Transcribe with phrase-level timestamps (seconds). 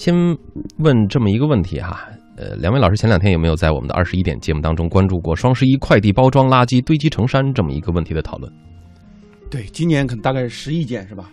[0.00, 0.14] 先
[0.78, 2.08] 问这么一个问题哈，
[2.38, 8.50] 呃，两位老师前两天有没有在我们的二十一点节目当中关注过双十一快递包装垃圾堆积成山这么一个问题的讨论？
[9.50, 11.30] 对，今年可能大概是十亿件是吧？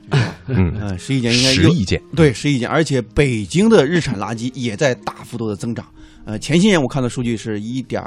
[0.47, 5.85] 嗯，呃，十亿件应该有十亿件，对，十亿件，而且北京的日产垃圾也在大幅度的增长。
[6.25, 8.03] 呃，前些年我看的数据是一点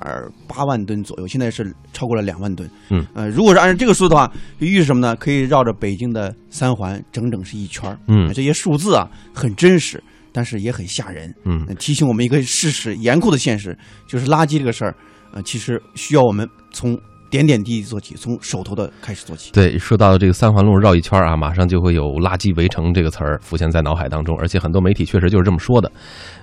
[0.46, 2.68] 八万吨左右，现在是超过了两万吨。
[2.90, 4.30] 嗯，呃，如果是按照这个数的话，
[4.60, 5.16] 就预示什么呢？
[5.16, 7.98] 可以绕着北京的三环整整是一圈儿。
[8.08, 10.02] 嗯呃这些数字啊很真实，
[10.32, 11.34] 但是也很吓人。
[11.44, 13.76] 嗯呃提醒我们一个事实，严酷的现实，
[14.06, 14.94] 就是垃圾这个事儿，
[15.32, 16.98] 呃，其实需要我们从
[17.30, 19.52] 点点滴滴做起，从手头的开始做起。
[19.52, 25.90] 对，说到这个三环路绕一圈啊，马上就会有“垃圾围城”这个词儿浮现在脑海当中，而且很多媒体确实就是这么说的。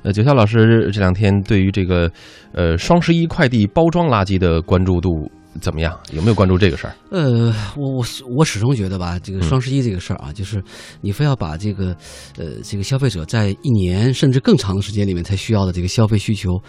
[0.04, 2.10] 呃，九霄老师这两天对于这个
[2.54, 5.30] 呃双十一快递包装垃圾的关注度
[5.62, 5.98] 怎么样？
[6.12, 6.96] 有没有关注这个事儿？
[7.12, 8.06] 呃，我我
[8.38, 10.64] 我始终觉得吧，这个嗯双十一这个事儿啊，就是
[11.02, 11.96] 你非要把这个
[12.38, 16.62] 呃这个消费者在一年甚至更长的时间里面才需要的这个消费需求，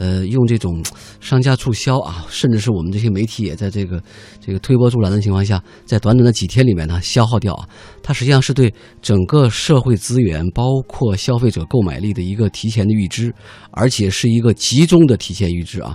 [0.00, 0.82] 呃，用这种
[1.20, 4.02] 商家促销啊， 甚至是我们这些媒体也在这个
[4.40, 7.68] 这个推波助澜的情况下，在短短的几天里面呢消耗掉啊，
[8.02, 13.30] 它实际上是对整个社会资源，包括消费者购买力的一个提前的预知，
[13.72, 15.94] 而且是一个集中的提前预知啊。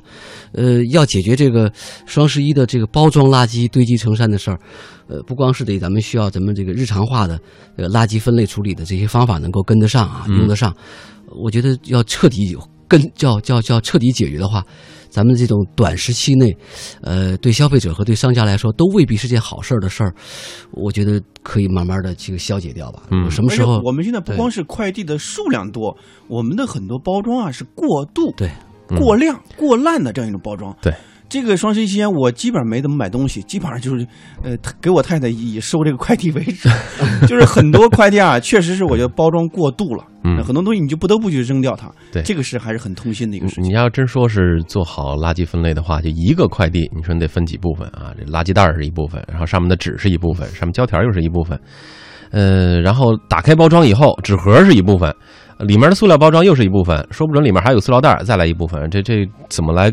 [0.52, 1.74] 呃，要解决这个
[2.06, 4.60] 双十一的这个包装垃圾堆积成山的事儿，
[5.08, 7.40] 呃，不光是得咱们需要咱们这个日常化的
[7.76, 10.72] 呃垃圾分类处理的这些方法能够跟得上啊，嗯用得上，
[11.44, 12.56] 我觉得要彻底
[12.88, 14.64] 跟叫叫叫彻底解决的话，
[15.10, 16.56] 咱们这种短时期内，
[17.02, 20.14] 呃，对消费者和对商家来说都未必是件好事儿的事儿，
[20.72, 23.04] 我觉得可以慢慢的这个消解掉吧。
[23.12, 28.50] 嗯什么时候我们现在不光是快递的数量多，我们的很多包装啊是过度、对
[28.90, 30.76] 嗯过量、过滥的这样一种包装。
[30.82, 30.94] 对，
[31.28, 34.06] 这个双十一期间，我基本上没怎么买东西，基本上就是
[34.44, 36.70] 呃给我太太以收这个快递为主，
[37.28, 41.92] 就是很多快递啊，确实是我觉得包装过度了，嗯很多东西你就不得不去扔掉它。
[42.12, 43.64] 对这个是还是很痛心的一个事情。
[43.64, 48.14] 你要真说是做好垃圾分类的话，就一个快递，你说你得分几部分啊？
[48.18, 51.60] 这垃圾袋是一部分，然后上面的纸是一部分，上面胶条又是一部分，
[52.32, 55.14] 呃，然后打开包装以后，纸盒是一部分，
[55.60, 59.92] 里面的塑料包装又是一部分，说不准里面还有塑料袋，再来一部分，这这怎么来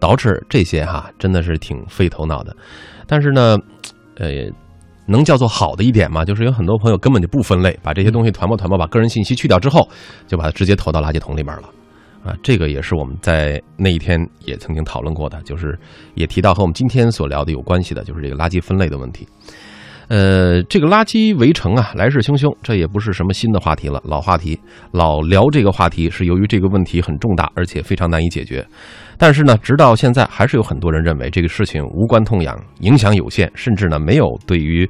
[0.00, 1.10] 捯饬这些哈？
[1.18, 2.56] 真的是挺费头脑的。
[3.06, 3.58] 但是呢，
[4.16, 4.50] 呃。
[5.06, 9.88] 能叫做好的一点嘛，就是有很多朋友根本就不分类，把这些东西团吧团吧，把个人信息去掉之后，
[10.28, 11.62] 就把它直接投到垃圾桶里面了。
[12.22, 15.76] 啊，这个也是我们在那一天也曾经讨论过的，就是
[16.14, 19.26] 也提到和我们今天所聊的有关系的，就是这个垃圾分类的问题。
[20.06, 24.56] 呃，这个垃圾围城啊，来势汹汹，这也不是什么新的话题了，老话题，
[24.92, 28.64] 老聊这个话题是由于这个问题很重大，而且非常难以解决。
[29.20, 34.88] 但是呢，直到现在还是有很多人认为这个事情无关痛痒，影响有限，甚至呢没有对于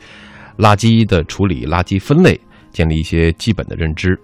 [0.57, 4.17] 垃圾的处理、垃圾分类建立一些基本的认知。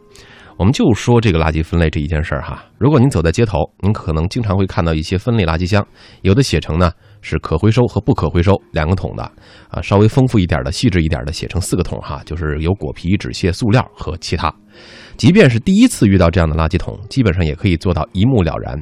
[0.56, 5.84] 我们就说这个垃圾分类这一件事儿哈，如果您走在街头，您可能经常会看到一些分类垃圾箱，
[6.23, 9.25] 有的写成呢是可回收和不可回收两个桶的，
[9.71, 14.55] 啊，稍微丰富一点的、细致一点的写成四个桶哈，就是有果皮、纸屑、塑料和其他。
[15.17, 18.81] 即便是第一次遇到这样的垃圾桶，基本上也可以做到一目了然。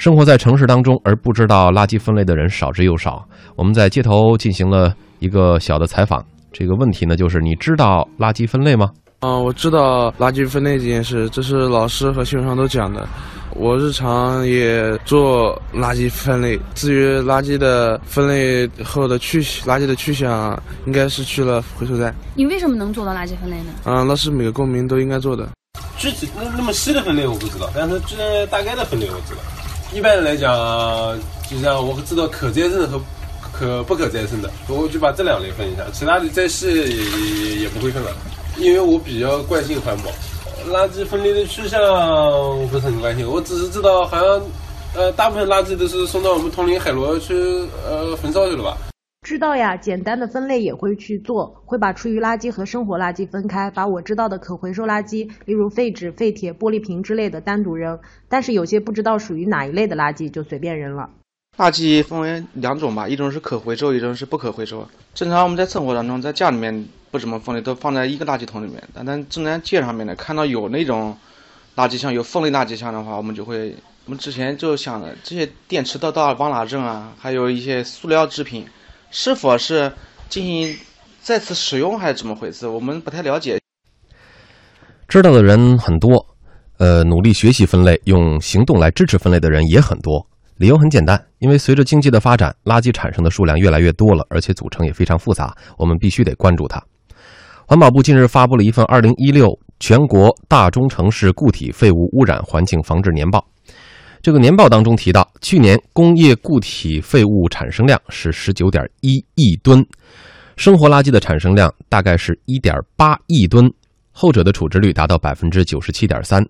[0.00, 3.22] 生活在城市当中而不知道垃圾分类的人少之又少。
[3.54, 8.88] 我们在街头进行了一个小的采访，这个问题呢就是你知道垃圾分类吗？
[9.18, 13.06] 啊、我知道垃圾分类这件事，这是老师和新闻上都讲的。
[13.54, 16.58] 我日常也做垃圾分类。
[16.74, 22.14] 至于垃圾的分类后的去垃圾的去向，应该是去了回收站。
[22.34, 23.72] 你为什么能做到垃圾分类呢？
[23.84, 25.46] 啊、那是每个公民都应该做的。
[25.98, 29.40] 具体那那么细的分类我不知道，但是这大概的分类我知道。
[29.92, 31.18] 一般来讲，
[31.50, 33.00] 就像我知道可再生和
[33.52, 38.10] 可不可再生的，我就把这两类分一下，其他的再细也也也不会分了，
[38.56, 40.10] 因为我比较关心环保。
[40.70, 41.80] 垃圾分类的去向
[42.68, 44.40] 不是很关心，我只是知道好像
[44.94, 47.34] 呃大部分垃圾都是送到我们铜陵海螺去
[47.84, 48.76] 呃焚烧去了吧。
[49.22, 61.10] 知道呀，简单的分类也会去做，会把厨余垃圾和生活垃圾分开，把我知道的可回收垃圾，例如废纸、废铁、玻璃瓶之类的单独扔，但是有些不知道属于哪一类的垃圾就随便扔了。
[61.58, 64.88] 垃圾分为两种吧，一种是可回收，一种是不可回收。
[65.12, 68.82] 正常我们在生活当中，在家里面不怎么分类，都放在一个垃圾桶里面。
[68.94, 71.14] 但但正在街上面呢，看到有那种
[71.76, 73.76] 垃圾箱，有分类垃圾箱的话，我们就会，
[74.06, 77.12] 我们之前就想着这些电池到到往哪扔啊？
[77.18, 78.64] 还有一些塑料制品，
[79.10, 79.92] 是否是
[80.28, 80.76] 进行
[81.20, 82.66] 再次使用还是怎么回事？
[82.66, 83.58] 我们不太了解。
[85.08, 86.24] 知道的人很多，
[86.78, 90.24] 呃，努力学习分类，用行动来支持分类的人也很多。
[90.58, 96.80] 理由很简单，因为随着经济的发展，垃圾产生的数量越来越多了，而且组成也非常复杂，我们必须得关注它。
[97.66, 99.48] 环保部近日发布了一份《二零一六
[99.80, 103.44] 全国大中城市固体废物污染环境防治年报。
[104.22, 109.82] 这个年报当中提到，去年工业固体废物产生量是十九点一亿吨，
[110.56, 113.72] 生活垃圾的产生量大概是一点八亿吨，
[114.12, 116.44] 后者的处置率达到百分之九十七点三。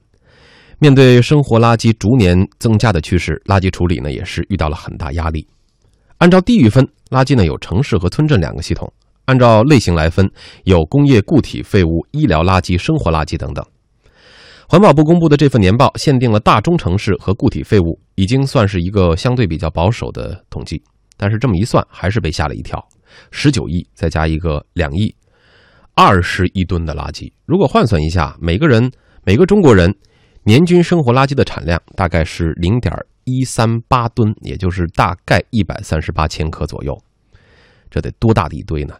[0.80, 5.46] 面对生活垃圾逐年增加的趋势，垃圾处理呢也是遇到了很大压力。
[6.18, 8.88] 按照地域分，垃圾呢有城市和村镇两个系统；
[9.26, 10.28] 按照类型来分，
[10.64, 13.64] 有工业固体废物、医疗垃圾、生活垃圾等等。
[14.70, 20.80] 环保部公布的这份年报限定了大中城市和固体废物，已经算是一个相对比较保守的统计。
[21.16, 22.80] 但是这么一算，还是被吓了一跳：
[23.32, 25.12] 十九亿再加一个两亿，
[25.96, 27.32] 二十亿吨的垃圾。
[27.46, 28.88] 如果换算一下，每个人
[29.24, 29.92] 每个中国人
[30.44, 32.94] 年均生活垃圾的产量大概是零点
[33.24, 36.96] 一三八吨，也就是大概一百三十八千克左右。
[37.90, 38.94] 这得多大的一堆呢？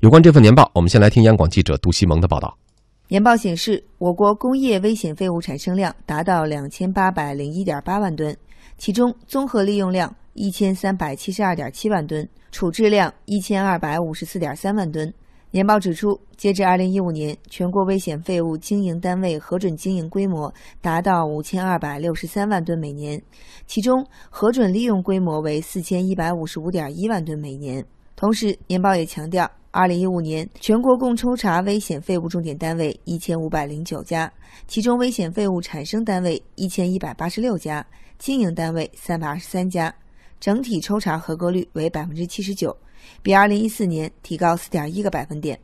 [0.00, 2.58] 有关这份年报，我们先来听央广记者杜西蒙的报道。
[3.06, 8.34] 年报显示，我国工业危险废物产生量达到两千八百零一点八万吨，
[8.78, 15.12] 其中综合利用量一千三百七十二点七万吨，处置量一千二百五十四点三万吨。
[15.50, 23.20] 年报指出，截至二零一五年，全国危险废物经营单位核准经营规模达到五千二百六十三万吨每年，
[23.66, 27.84] 其中核准利用规模为四千一百五十五点一万吨每年。
[28.16, 29.48] 同时，年报也强调。
[29.76, 34.32] 二零一五年，全国共抽查危险废物重点单位一千五百零九家，
[34.68, 37.84] 其中危险废物产生单位一千一百八十六家，
[38.16, 39.92] 经营单位三百二十三家，
[40.38, 42.76] 整体抽查合格率为百分之七十九，
[43.20, 45.58] 比二零一四年提高四点一个百分点。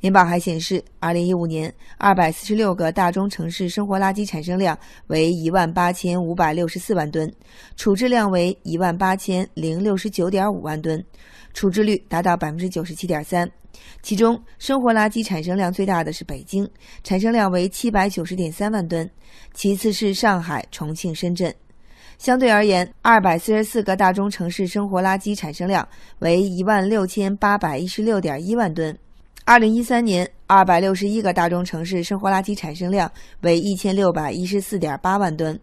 [0.00, 7.30] 年报还显示，二零一五年二百四十六个大中城市生活垃圾产生量为一万八千五百六十四万吨，
[7.76, 11.02] 处置量为一万八千零六十九点五万吨。
[11.54, 13.50] 处置率达到百分之九十七点三，
[14.02, 16.68] 其中生活垃圾产生量最大的是北京，
[17.02, 19.08] 产生量为七百九十点三万吨，
[19.54, 21.54] 其次是上海、重庆、深圳。
[22.18, 25.86] 相对而言，二百四十四个大中城市生活垃圾产生量
[26.18, 28.96] 为一万六千八百一十六点一万吨。
[29.44, 33.10] 二零一三年，二百六十一个大中城市生活垃圾产生量
[33.40, 35.58] 为一千六百一十四点八万吨。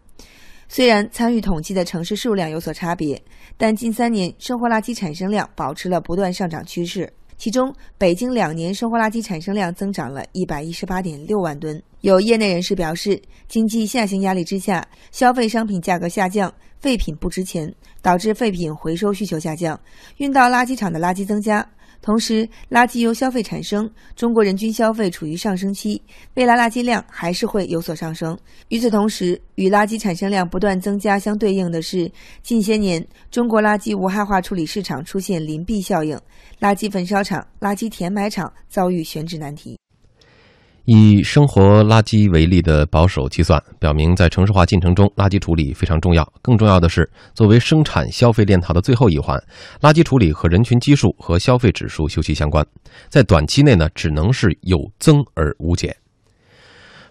[0.73, 3.21] 虽然参与统计的城市数量有所差别，
[3.57, 7.11] 但近三年生活垃圾产生量保持了不断上涨趋势。
[7.37, 11.83] 其中，北京两年生活垃圾产生量增长了一百一十八点六万吨。
[11.99, 17.69] 有业内人士表示，经济下行压力之下，消费商品价格下降，废品不值钱，
[18.01, 19.77] 导致废品回收需求下降，
[20.19, 21.67] 运到垃圾场的垃圾增加。
[22.01, 26.01] 同时，垃圾由消费产生，中国人均消费处于上升期，
[26.33, 28.37] 未来垃圾量还是会有所上升。
[28.69, 32.11] 与此同时，与垃圾产生量不断增加相对应的是，
[32.41, 36.19] 近些年中国垃圾无害化处理市场出现临闭效应，
[36.59, 39.80] 垃圾焚烧厂、垃圾填埋场遭遇选址难题。
[40.85, 46.27] 以生活垃圾为例的保守计算表明，在城市化进程中，垃圾处理非常重要。
[46.41, 49.41] 更重要的是，作为生产消费链条的最后一环，
[49.81, 52.65] 垃圾处理和人群基数和消费指数休戚相关。
[53.09, 55.95] 在短期内呢，只能是有增而无减。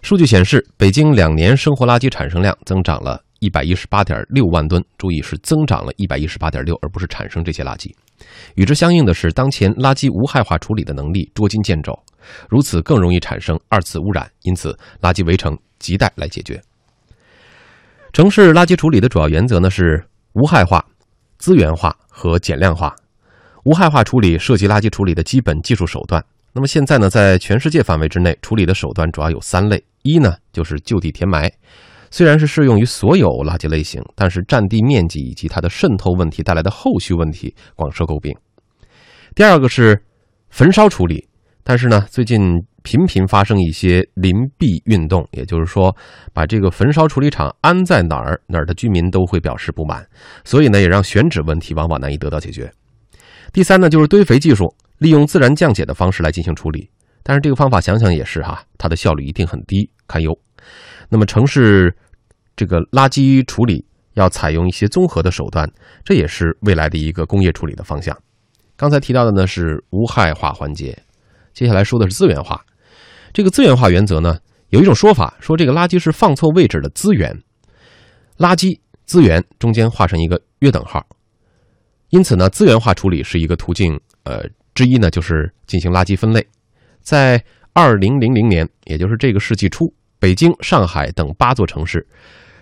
[0.01, 7.89] 数据显示，北京两年生活垃圾产生量增长了一百一十八点六万吨，注意是增长了一百一十八点六，而不是产生这些垃圾。
[8.55, 11.97] 与之相应的是，当前垃圾无害化处理的能力捉襟见肘。
[12.49, 16.61] 如此更容易产生二次污染，因此垃圾围城亟待来解决。
[18.13, 20.85] 城市垃圾处理的主要原则呢是无害化、
[21.37, 22.95] 资源化和减量化。
[23.63, 26.23] 无害化处理涉及垃圾处理的基本技术手段。
[26.53, 31.51] 那么现在呢，在全世界范围之内，处理的手段主要有三类：一呢就是就地填埋，
[32.11, 38.31] 虽然是适用于所有垃圾类型，但是占地面积以及它的渗透问题带来的后续问题广受诟病。
[39.33, 39.99] 第二个是
[40.49, 41.27] 焚烧处理。
[41.63, 42.41] 但是呢，最近
[42.81, 45.95] 频频发生一些临闭运动，也就是说，
[46.33, 50.03] 把这个焚烧处理厂安在哪儿，哪儿的居民都会表示不满，
[50.43, 52.73] 所以呢，也让选址问题往往难以得到解决。
[53.53, 56.89] 第三呢，就是堆肥技术，利用自然降解的方式来进行处理，
[57.21, 60.35] 但是这个方法想想也是哈，它的效率一定很低，堪忧。
[61.09, 61.95] 那么城市
[62.61, 65.67] 这个垃圾处理要采用一些综合的手段，
[66.05, 68.15] 这也是未来的一个工业处理的方向。
[68.75, 70.95] 刚才提到的呢是无害化环节。
[71.53, 72.63] 接下来说的是资源化，
[73.33, 74.37] 这个资源化原则呢，
[74.69, 77.35] 有一种说法说这个垃圾是放错位置的资源，
[78.37, 81.03] 垃圾资源中间画上一个约等号，
[82.09, 86.47] 因此呢，资源化处理是一个途径，呃，之一呢就是进行垃圾分类。
[87.01, 92.05] 在二零零零年，也就是这个世纪初，北京、上海等八座城市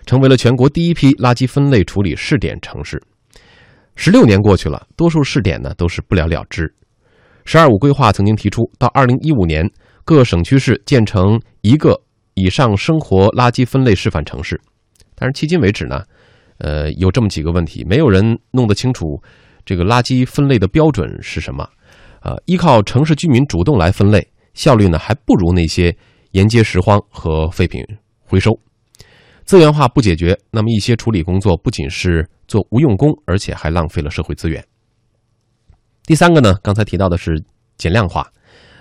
[0.06, 3.00] 成为了全国第一批垃圾分类处理试点城市。
[3.96, 6.72] 十六年过去了，多数试点呢都是不了了之。
[7.44, 9.68] “十二五”规划曾经提出，到二零一五年，
[10.04, 12.00] 各省区市建成一个
[12.34, 14.60] 以上生活垃圾分类示范城市。
[15.14, 16.02] 但是迄今为止呢，
[16.58, 19.20] 呃，有这么几个问题，没有人弄得清楚
[19.66, 21.68] 这个垃圾分类的标准是什么。
[22.22, 25.94] 呃，依靠城市居民主动来分类，效率呢还不如那些
[26.30, 27.84] 沿街拾荒和废品
[28.24, 28.50] 回收。
[29.50, 34.64] 资源化不解决，那么一些处理工作不仅是做无用功，而且还浪费了社会资源。
[36.04, 37.36] 第三个呢，刚才提到的是
[37.76, 38.24] 减量化，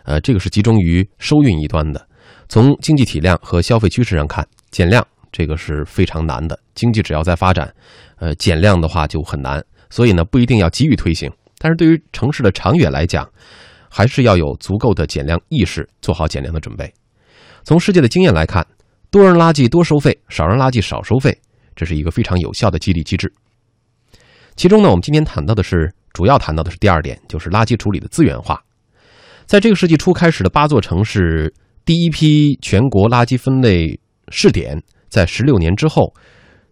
[0.04, 2.08] 呃，这个是集中于收运一端的。
[2.48, 6.56] 从经济体量和消费趋势上看，减量这个是非常难的。
[6.76, 7.74] 经济只要在发展，
[8.20, 9.66] 呃，减量的话就很难。
[9.90, 11.32] 所以呢，不一定要急于推行。
[11.58, 13.28] 但是对于城市的长远来讲，
[13.90, 16.94] 还是要有足够的减量意识，做好减量的准备。
[17.64, 18.64] 从世界的经验来看，
[19.12, 21.38] 多扔垃圾多收费，少扔垃圾少收费，
[21.76, 23.32] 这是一个非常有效的激励机制。
[24.56, 28.62] 其中呢，我们今天谈到的是主要谈到的是第二点，就是垃圾处理的资源化。
[29.46, 31.54] 在这个世纪初开始的八座城市
[31.86, 34.00] 第一批全国垃圾分类
[34.30, 36.14] 试点，在十六年之后，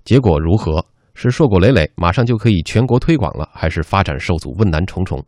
[0.06, 0.86] 结果如何？
[1.20, 5.20] 是硕果累累，马上就可以全国推广了，还是发展受阻，问难重重？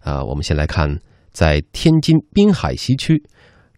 [0.00, 0.88] 啊，我们先来看
[1.34, 3.22] 在天津滨海西区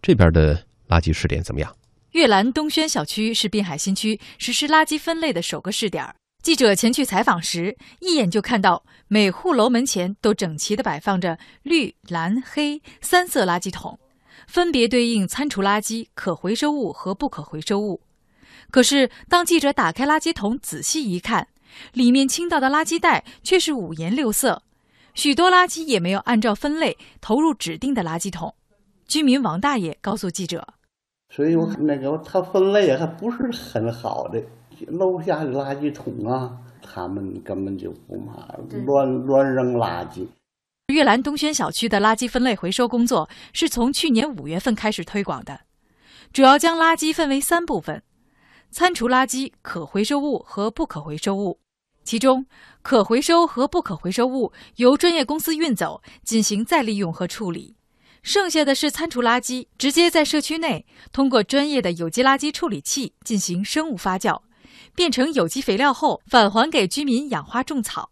[0.01, 0.55] 这边的
[0.87, 1.75] 垃圾试点怎么样？
[2.19, 6.05] 悦兰东轩小区是滨海新区实施垃圾分类的首个试点。
[6.43, 13.97] 记者前去采访时，一眼就看到每户楼门前都整齐地摆放着绿、蓝、黑三色垃圾桶，
[14.49, 18.01] 分别对应餐厨垃圾、可回收物和不可回收物。
[18.73, 21.47] 可是，当记者打开垃圾桶仔细一看，
[21.93, 24.65] 里面倾倒的垃圾袋却是五颜六色，
[25.15, 28.57] 许多垃圾也没有按照分类投入指定的垃圾桶。
[29.07, 30.67] 居民王大爷告诉记者
[31.31, 34.43] ：“所以我那个它分类还不是很好的，
[34.87, 38.49] 楼下的垃圾桶啊，他们根本就不嘛
[38.87, 40.27] 乱乱扔垃圾。”
[40.89, 45.61] 悦兰东轩小区的垃圾分类回收工作是从去年五月份开始推广的，
[46.33, 48.03] 主要将垃圾分为三部分。
[48.71, 51.59] 餐厨垃圾、可回收物和不可回收物，
[52.05, 52.47] 其中
[52.83, 57.77] 可回收和不可回收物由专业公司运走进行再利用和处理，
[58.29, 64.43] 剩下的是餐厨垃圾，直接在社区内通过专业的有机垃圾处理器进行生物发酵，
[64.95, 68.11] 变成有机肥料后返还给居民养花种草。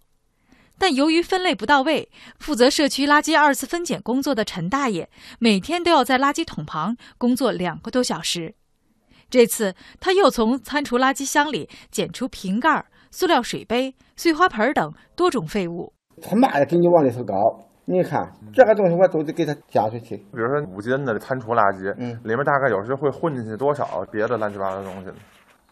[0.79, 8.55] 但由于分类不到位，负责社区垃圾二次分拣工作的陈大爷每天都要在垃圾桶旁工作两个多小时。
[9.29, 15.93] 这次他又从餐厨垃圾箱里捡出瓶盖、塑料水杯、碎花盆等多种废物。
[16.23, 17.66] 他妈的，给你往里头搞！
[17.89, 20.17] 你看这个东西，我都得给它加出去。
[20.17, 25.11] 比如说五斤的餐厨垃圾，嗯，里面大概有时会混进去多少别的乱七八糟的东西？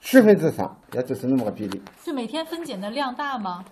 [0.00, 1.83] 十分之三，也就是那么个比例。
[2.04, 3.64] 是每天分拣的量大吗？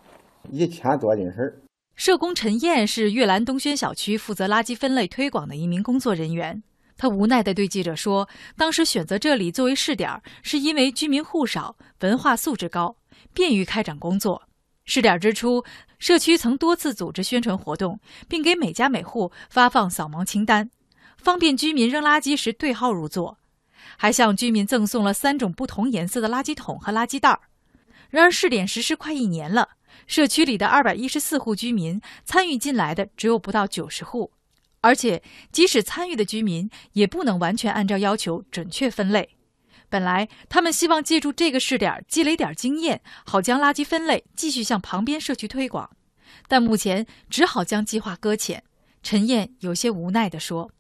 [0.51, 1.55] 一千多斤事儿。
[1.95, 6.61] 社工陈燕是悦兰东轩小区负责垃圾分类推广的一名工作人员。
[6.97, 10.11] 他无奈地对记者说：“当时选择这里作为试点，
[10.43, 12.97] 是因为居民户少，文化素质高，
[13.33, 14.43] 便于开展工作。
[14.85, 15.65] 试点之初，
[15.99, 20.71] 社区曾多次组织宣传活动，并给每家每户发放扫盲清单，
[21.17, 23.39] 方便居民扔垃圾时对号入座，
[23.97, 27.41] 还向居民赠送了三种不同颜色的垃圾桶和垃圾袋儿。
[28.11, 29.71] 然而，试点实施快一年了，
[30.07, 34.33] 社区里的二百一十四户居民参与进来的只有不到九十户。”
[34.85, 35.23] 而且，
[35.53, 39.37] 即使参与的居民也不能完全按照要求准确分类。
[39.93, 45.91] 本来他们希望借助这个试点积累点经验，好将垃圾分类继续向旁边社区推广，
[46.49, 48.63] 但目前只好将计划搁浅。
[49.03, 50.71] 陈燕有些无奈地说：“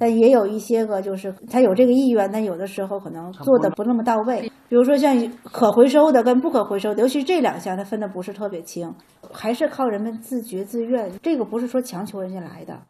[0.00, 4.50] 但也有一些个，就是他有这个意愿，但有的时候可能做的不那么到位。
[4.68, 8.92] 比如说像可回收的跟不可回收的，尤其这两项，他分的不是特别清，
[9.32, 11.16] 还是靠人们自觉自愿。
[11.22, 12.82] 这个不是说强求人家来的。”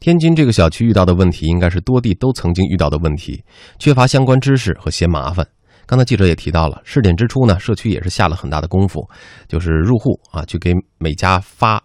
[0.00, 3.42] 天津这个小区遇到的问题，应该是多地都曾经遇到的问题，
[3.78, 5.46] 缺乏相关知识和嫌麻烦。
[5.86, 9.08] 刚才记者也提到了，试点之初呢，社区也是下了很大的功夫，
[9.48, 11.82] 就是入户啊，去给每家发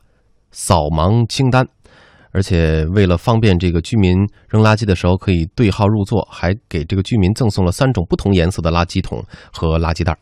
[0.52, 1.66] 扫盲清单，
[2.32, 4.16] 而且为了方便这个居民
[4.48, 10.16] 扔垃圾的时候可以对号入座，还给这个居民赠送了三种不同颜色的垃圾桶和垃圾袋。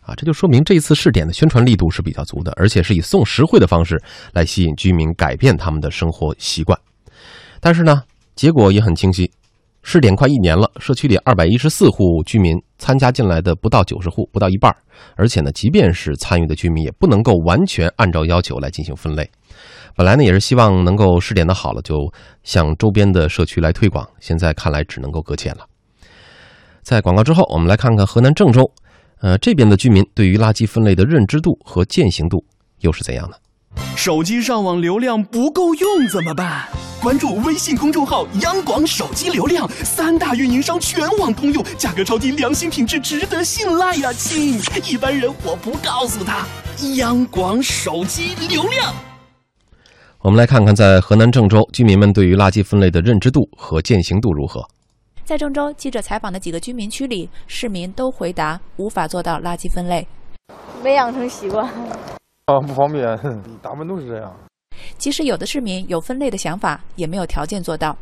[0.00, 4.02] 啊，这就说明这一次试点的宣传力度是比较足的，而且是以送实惠的方式
[4.32, 6.76] 来吸引居民改变他们的生活习惯。
[7.60, 8.02] 但是呢，
[8.34, 9.30] 结果也很清晰，
[9.82, 14.76] 试点快一年了，社区里二百一十四户居民参加进来的不到九十户，不到一半儿
[15.16, 19.28] 而且呢，即便是参与的居民，也不能够完全按照要求来进行分类。
[19.96, 21.96] 本来呢，也是希望能够试点的好了，就
[22.44, 24.06] 向周边的社区来推广。
[24.20, 25.66] 现在看来只能够搁浅了。
[26.82, 28.70] 在广告之后，我们来看看河南郑州，
[29.20, 32.44] 呃，这边的居民对于垃圾分类的认知度和践行度
[32.80, 33.38] 又是怎样的？
[33.96, 36.68] 手机上网流量不够用怎么办？
[37.00, 44.58] 关注微信公众号“央广手机流量”，三大运营商全网通用，价格超低，良心品质值得信赖呀，亲！
[44.84, 46.44] 一般人我不告诉他。
[46.96, 48.92] 央广手机流量。
[50.20, 54.60] 我们来看看，在河南郑州，居民们对于垃圾分类的认知度和践行度如何？
[55.24, 60.04] 在郑州，记者采访的几个居民区里，市民都回答无法做到垃圾分类，
[60.82, 61.64] 没养成习惯。
[62.46, 63.04] 啊，不方便，
[63.62, 64.34] 大部分都是这样。
[64.96, 67.96] 即使有的市民有分类的想法，也没有条件做到。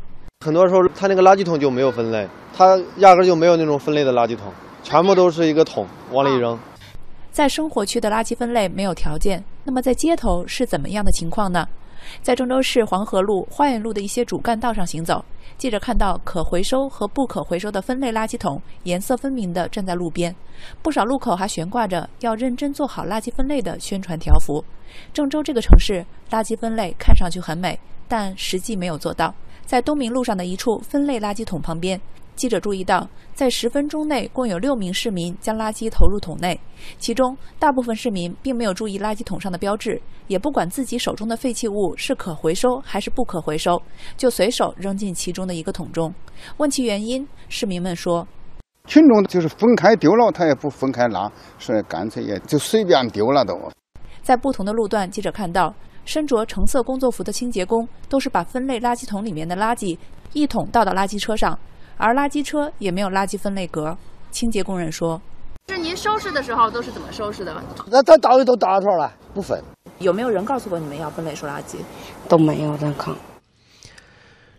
[0.45, 4.51] 很多时候，他那个垃圾桶就没有分类，他压根就没有那种分类的垃圾桶，
[4.83, 6.57] 全部都是一个桶往里一扔。
[7.31, 11.67] 在生活区的垃圾分类没有条件，那么在街头是怎么样的情况呢？
[12.21, 15.23] 在郑州市黄河路、花园路的一些主干道上行走，
[15.57, 20.35] 记者看到可回收和不可回收的分类垃圾桶颜色分明地站在路边，
[20.81, 24.63] 不少路口还悬挂着“要认真做好垃圾分类”的宣传条幅。
[25.13, 29.33] 郑州这个城市，垃圾分类看上去很美，但实际没有做到。
[29.65, 31.99] 在东明路上的一处分类垃圾桶旁边。
[32.37, 36.57] 记者注意到，在十分钟内，共有六名市民将垃圾投入桶内，
[36.99, 43.81] 其中大部分市民并没有注意垃圾桶上的标志，也不管自己手中的废弃物是可回收还是不可回收，
[44.15, 46.13] 就随手扔进其中的一个桶中。
[46.57, 48.27] 问其原因，市民们说
[48.85, 53.55] ：“群众就是分开丢了，他也不分开拿，是干脆也就随便丢了都。”
[54.21, 55.73] 在不同的路段，记者看到
[56.05, 59.97] 身着橙色工作服的清洁工都是把分类垃圾桶里面的垃圾
[60.33, 61.57] 一桶倒到垃圾车上。
[61.97, 63.97] 而垃圾车也没有垃圾分类格。
[64.29, 65.19] 清洁工人说
[65.69, 67.55] ：“是您收拾的时候都是怎么收拾的？
[67.89, 69.59] 那他倒也都倒出来了，不分。
[69.99, 71.77] 有没有人告诉过你们要分类收垃圾？
[72.27, 73.15] 都没有人看。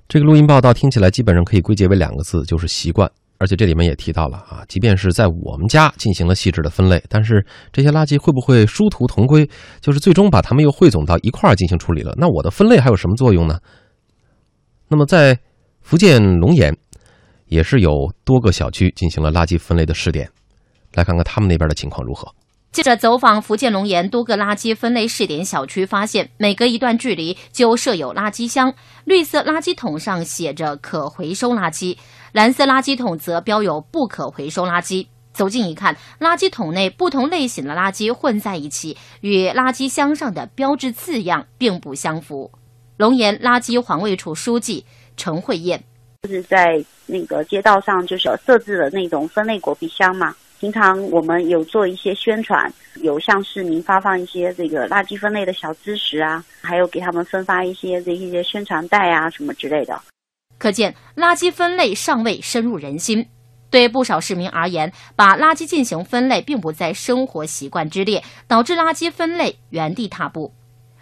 [0.08, 3.08] 这个录音报道听起来基本上可以归结为两个字，就是习惯。
[3.38, 9.48] 而且这里面也提到了啊，即便是在我们家进行了细致的分类，但是这些垃圾会不会殊途同归？
[9.80, 12.12] 就是最终把它们又汇总到一块儿进行处理了？
[12.16, 13.60] 那我的分类还有什么作用呢？
[14.88, 15.38] 那么在
[15.82, 16.76] 福建龙岩。
[17.48, 20.30] 也是有多个小区进行了垃圾分类的试点，
[20.94, 22.32] 来看看他们那边的情况如何。
[22.70, 31.96] 记者走访福建龙岩多个垃圾分类试点小区，发现每隔一段距离就设有垃圾箱，绿色垃圾桶上写着可回收垃圾，
[32.32, 35.06] 蓝色垃圾桶则标有不可回收垃圾。
[35.32, 42.50] 走近一看，垃圾桶内不同类型的垃圾混在一起，与垃圾箱上的标志字样并不相符。
[42.98, 44.84] 龙岩垃圾环卫处书记
[45.16, 45.82] 陈慧燕。
[46.22, 50.34] 就是在那个街道上，就是设置了那种分类果皮箱嘛。
[50.58, 60.00] 平常我们有做一些宣传，有向市民发放一些这个垃圾分类的小知识啊，还有给他们分发一些这一些宣传袋啊什么之类的。
[60.58, 63.24] 可见垃圾分类尚未深入人心。
[63.70, 70.50] 对不少市民而言，把垃圾进行分类并不在生活习惯之列，导致垃圾分类原地踏步。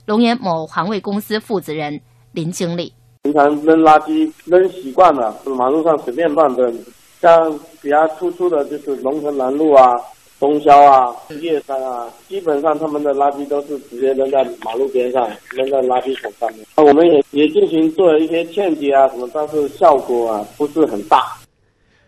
[0.05, 2.01] 龙岩某环卫公司负责人
[2.33, 2.93] 林经理。
[3.27, 6.73] 平常扔垃圾扔习惯了，马路上随便乱扔。
[7.21, 9.93] 像比较突出的就是龙城南路啊、
[10.39, 16.65] 东郊啊、叶山啊，基本上他们的垃圾都是直接扔在马路边上，扔在垃圾桶上面。
[16.77, 21.25] 那我们也也进行做了一些劝解啊什么，但是效果啊不是很大。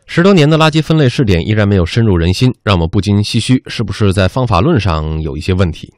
[0.06, 5.92] 十多年的垃圾分类试点依然没有深入人心，让我们不禁唏嘘，是不是在方法论上有一些问题？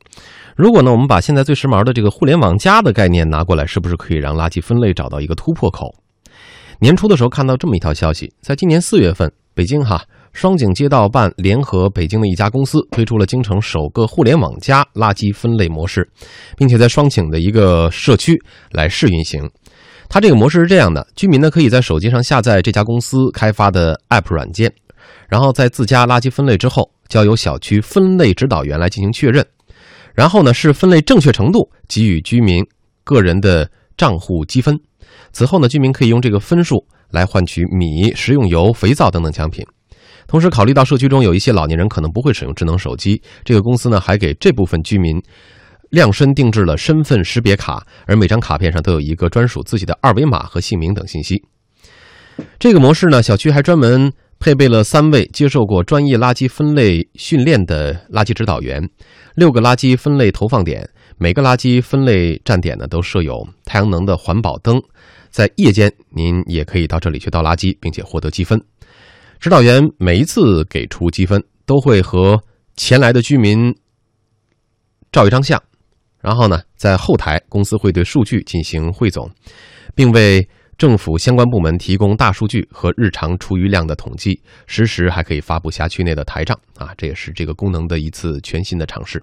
[0.60, 5.86] 如果呢，我们把现在最时髦的这个“互联网加”的概念拿过来，是不是可以让垃圾分类找到一个突破口？
[6.80, 16.06] 年初的时候看到这么一条消息，在今年四月份，北京哈双井街道办联合北京的一家公司推出了京城首个“互联网加”垃圾分类模式，
[16.58, 18.38] 并且在双井的一个社区
[18.72, 19.50] 来试运行。
[20.10, 24.70] 它这个模式是这样的：居民呢可以在手机上下载这家公司开发的 App 软件，
[25.26, 29.42] 然后在自家垃圾分类之后，交由小区分类指导员来进行确认。
[30.20, 32.62] 然后呢，是分类正确程度给予居民
[33.04, 34.78] 个人的账户积分。
[35.32, 39.64] 此后呢，居民可以用这个分数来换取米、食用油、肥皂等等奖品。
[40.26, 45.18] 同时，考虑到社区中有一些老年人可能不会使用智能手机，这个公司呢还给这部分居民
[45.88, 51.42] 量身定制了身份识别卡，而每张卡片上都有一个专属自己的二维码和姓名等信息。
[52.58, 54.12] 这个模式呢，小区还专门。
[54.40, 58.82] 配备了三位接受过专业垃圾分类训练的垃圾指导员，
[59.34, 64.80] 六个垃圾分类投放点，每个垃圾分类站点呢都设有太阳能的环保灯，
[65.28, 68.58] 在夜间您也可以到这里去倒垃圾，并且获得积分。
[69.38, 72.42] 指导员每一次给出积分，都会和
[72.76, 73.76] 前来的居民
[75.12, 75.62] 照一张相，
[76.22, 79.30] 然后呢，在后台公司会对数据进行汇总，
[79.94, 80.48] 并为。
[80.80, 89.22] 政府相关部门提供大数据和日常厨余量的统计，实时还可以发布辖区内的台账啊，这也是这个功能的一次全新的尝试。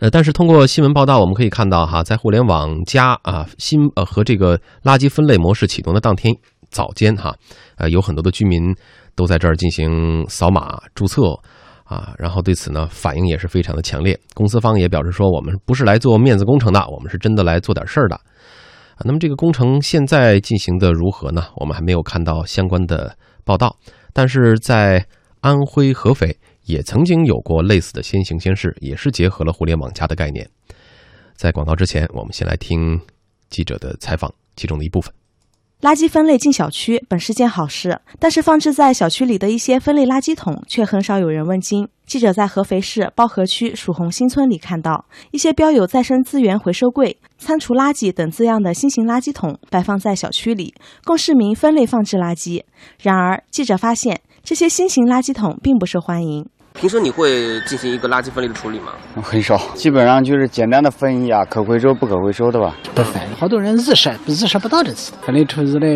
[0.00, 6.34] 呃，但是通过新闻报道，我们可以看到哈，在互联网加啊新呃和这个垃圾分类模式启动的当天
[6.70, 7.32] 早间哈，
[7.76, 8.74] 呃，有很多的居民
[9.14, 11.22] 都在这儿进行扫码注册
[11.84, 14.18] 啊，然后对此呢反应也是非常的强烈。
[14.34, 18.20] 公司方也表示说，我们不是来做面子工程的，我们是真的来做点事儿的。
[18.96, 21.46] 啊，那么这个工程现在进行的如何呢？
[21.56, 23.76] 我们还没有看到相关的报道，
[24.12, 25.06] 但是在
[25.40, 26.38] 安徽合肥。
[26.66, 30.48] 也曾经有过类似的先行先试，也是结合了互联网加的概念。
[31.34, 32.98] 在广告之前，我们先来听
[33.50, 35.12] 记者的采访，其中的一部分。
[35.84, 41.86] 垃圾分类进小区本是件好事，但是放置在小区里的一些分类垃圾桶却很少有人问津。
[42.06, 50.72] 记者在合肥市包河区曙红新村里看到，一些标有再生资源回收柜、餐厨垃圾等字样的新型垃圾桶摆放在小区里，
[51.04, 52.62] 供市民分类放置垃圾。
[53.02, 56.48] 然而，记者发现这些新型垃圾桶并不受欢迎。
[56.74, 58.92] 平时你会进行一个垃圾分类的处理吗？
[59.22, 62.76] 很少，基本上就是简单的分一下可回收、不可回收的吧。
[62.94, 65.86] 不分，好多人日晒，日晒不到这次，分类处理呢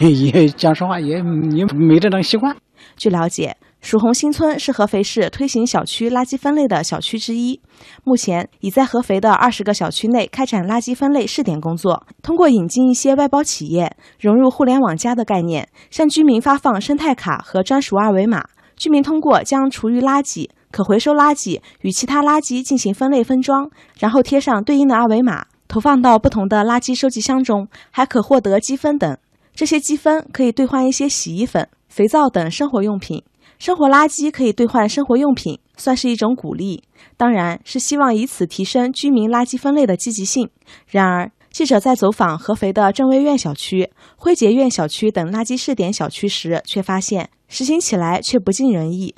[0.00, 2.56] 也也讲实话也也没这种习惯。
[2.96, 7.60] 据了解，曙红新村是合肥市推行小区垃圾分类的小区之一，
[8.04, 18.44] 目前已在合肥的二十个小区内开展垃圾分类试点工作，通过引进一些外包企业，融入互联网加的概念，向居民发放生态卡和专属二维码。
[18.80, 29.18] 居民通过将厨余垃圾、可回收垃圾与其他垃圾进行分类分装，然后贴上对应的二维码，投放到不同的垃圾收集箱中，还可获得积分等。
[29.54, 33.22] 这些积分可以兑换一些洗衣粉、肥皂等生活用品。
[33.58, 36.82] 生活垃圾可以兑换生活用品，算是一种鼓励，
[37.18, 40.48] 当然是希望以此提升居民垃圾分类的积极性。
[40.86, 47.30] 然而，记者在走访合肥的正威苑小区、辉杰苑小区等垃圾试点小区时，却发现。
[47.48, 49.12] 实行起来却不尽人意。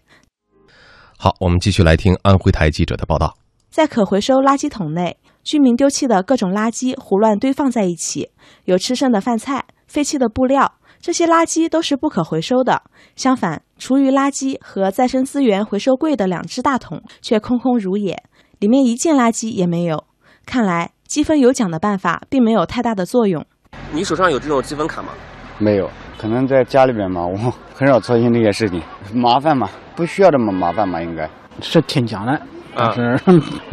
[1.18, 3.36] 好，我们继续来听安徽台记者的报道。
[3.68, 8.30] 在可回收垃圾桶内，居民丢弃的各种垃圾胡乱堆放在一起，
[8.64, 12.82] 有吃剩的饭菜、废弃的布料，这些垃圾都是不可回收的。
[13.16, 18.22] 相反，厨余垃圾和再生资源回收柜的两只大桶却空空如也，
[18.58, 20.04] 里面一件垃圾也没有。
[20.46, 23.44] 看来积分有奖的办法并没有太大的作用。
[23.92, 25.10] 你手上有这种积分卡吗？
[25.58, 25.86] 没有。
[26.16, 27.36] 可能在家里边嘛，我
[27.76, 28.80] 很少操心这些事情，
[29.12, 31.28] 麻烦嘛，不需要这么麻烦嘛，应该
[31.60, 32.40] 是挺讲的，
[32.74, 33.22] 但是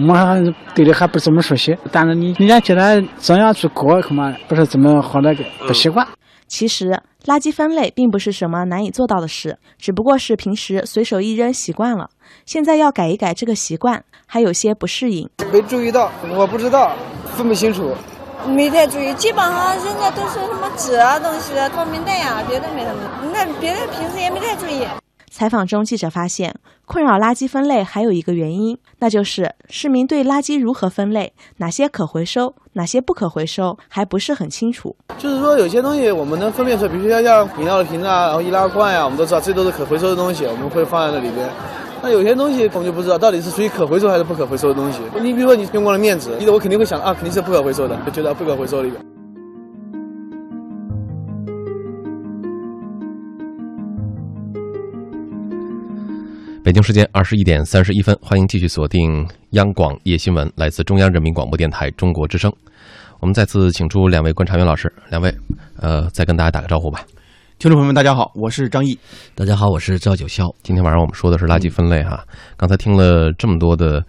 [0.06, 0.44] 我还
[0.76, 1.74] 对这还不怎么熟悉。
[1.94, 6.06] 但是你年轻人怎样去搞，恐怕不是怎么好那个不习惯。
[6.46, 12.10] 其实垃圾分类并不是什么难以做到的事，只不过是平时随手一扔习惯了，
[12.46, 15.30] 现在要改一改这个习惯，还有些不适应。
[15.52, 16.96] 没注意到，我不知道，
[17.36, 17.94] 分不清楚。
[18.48, 23.02] 没太注意，基本上扔的都是什么纸啊东西啊，透明袋啊，别的没什么。
[23.34, 24.88] 那别的平时也没太注意。
[25.30, 34.96] 采访中，记者发现，困扰垃圾分类还有一个原因，那就是市民对垃圾如何分类，哪些可回收，哪些不可回收，还不是很清楚。
[35.18, 41.48] 就是说，有些东西我们能分辨出来，比如说像饮料的瓶子啊，然后易拉罐呀，我们都知道这都是可回收的东西，我们会放在那里边。
[42.02, 45.00] 那有些东西我们就不知道到底是属于可回收还是不可回收的东西。
[45.22, 49.19] 你比如说你用过的面纸，我肯定会想啊，肯定是不可回收的，就觉得不可回收里边。
[56.70, 62.54] 北京时间二十一点三十一分，欢迎继续锁定央广夜新闻，来自中央人民广播电台中国之声。
[63.20, 65.34] 我们再次请出两位观察员老师，两位，
[65.80, 67.04] 呃，再跟大家打个招呼吧。
[67.58, 68.96] 听众朋友们，大家好，我是张毅。
[69.34, 70.46] 大家好，我是赵九霄。
[70.62, 72.24] 今天晚上我们说的是垃圾分类哈。
[72.56, 74.06] 刚才听了这么多的，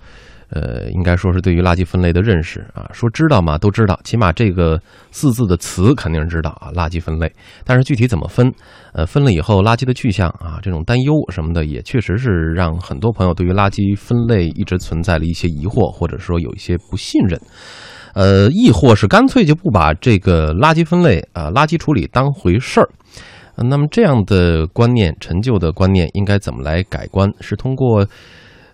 [0.51, 3.57] 呃，应该说是对于垃圾分类的认识啊，说知道吗？
[3.57, 6.71] 都知道，起码这个四字的词肯定是知道啊。
[6.75, 7.33] 垃圾分类，
[7.65, 8.53] 但是具体怎么分，
[8.93, 17.41] 呃，分了以后垃圾的去向啊，这种担忧什么的，也确实是让很多朋友对于垃圾分类一直存在了一些疑惑，或者说有一些不信任，
[18.15, 22.89] 呃，亦或是干脆就不把这个垃圾分类啊、垃圾处理当回事儿。
[23.57, 27.31] 那么这样的观念，陈旧的观念应该怎么来改观？
[27.41, 28.07] 是通过，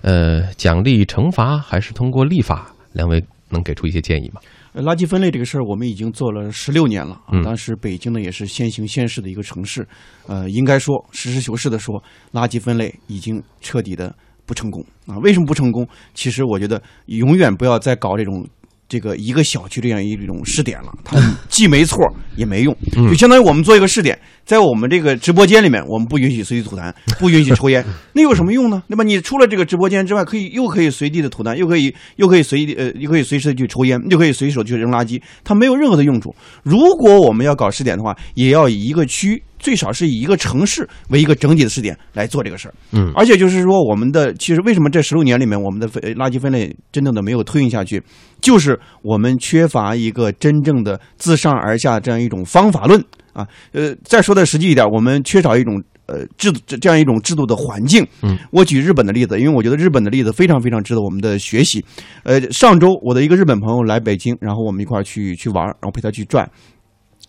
[0.03, 2.73] 呃，奖励惩罚，还是通过立法？
[2.93, 4.41] 两位能给出一些建议吗？
[4.75, 7.43] 垃圾分类这个事儿，我们已经做了十六年了啊。
[7.43, 9.87] 当时北京呢也是先行先试的一个城市，
[10.27, 15.17] 呃，应该说实事求是的说，垃圾分类已经彻底的不成功啊。
[15.19, 15.89] 为什么不成功？
[16.15, 18.47] 其实我觉得永远不要再搞这种。
[18.89, 21.19] 这个一个小区这样一种试点了，它
[21.49, 21.99] 既没错
[22.37, 28.83] 也没用，就相当于我们做一个试点，在我们这个直播间里面，我们不允许随地吐痰， 不允许抽烟，那有什么用呢？
[28.87, 36.35] 那么你除了这个直播间之外，可以又可以随地的吐痰，又可以又可以随地呃，又可以随时的去抽烟，又可以随手去扔垃圾，它没有任何的用处。
[36.63, 39.43] 如果我们要搞试点的话，也要以一个区。
[39.67, 42.75] 最少是以一个城市为一个整体的试点来做这个事儿。
[42.93, 48.01] 嗯，而且就是说，我们的其实为什么这十六年里面，我们的分垃圾分类真正的没有推进下去，
[48.41, 53.45] 就是我们缺乏一个真正的自上而下这样一种方法论啊。
[53.73, 58.07] 呃，再说的实际一点，我们缺少一种呃制度这这样一种制度的环境。
[58.23, 61.85] 嗯，我举日本的例子，因为我觉得日本的例子非常非常值得我们的学习。
[62.23, 66.49] 呃，上周我的一个日本朋友来北京，然后我们一块儿去去玩，然后陪他去转，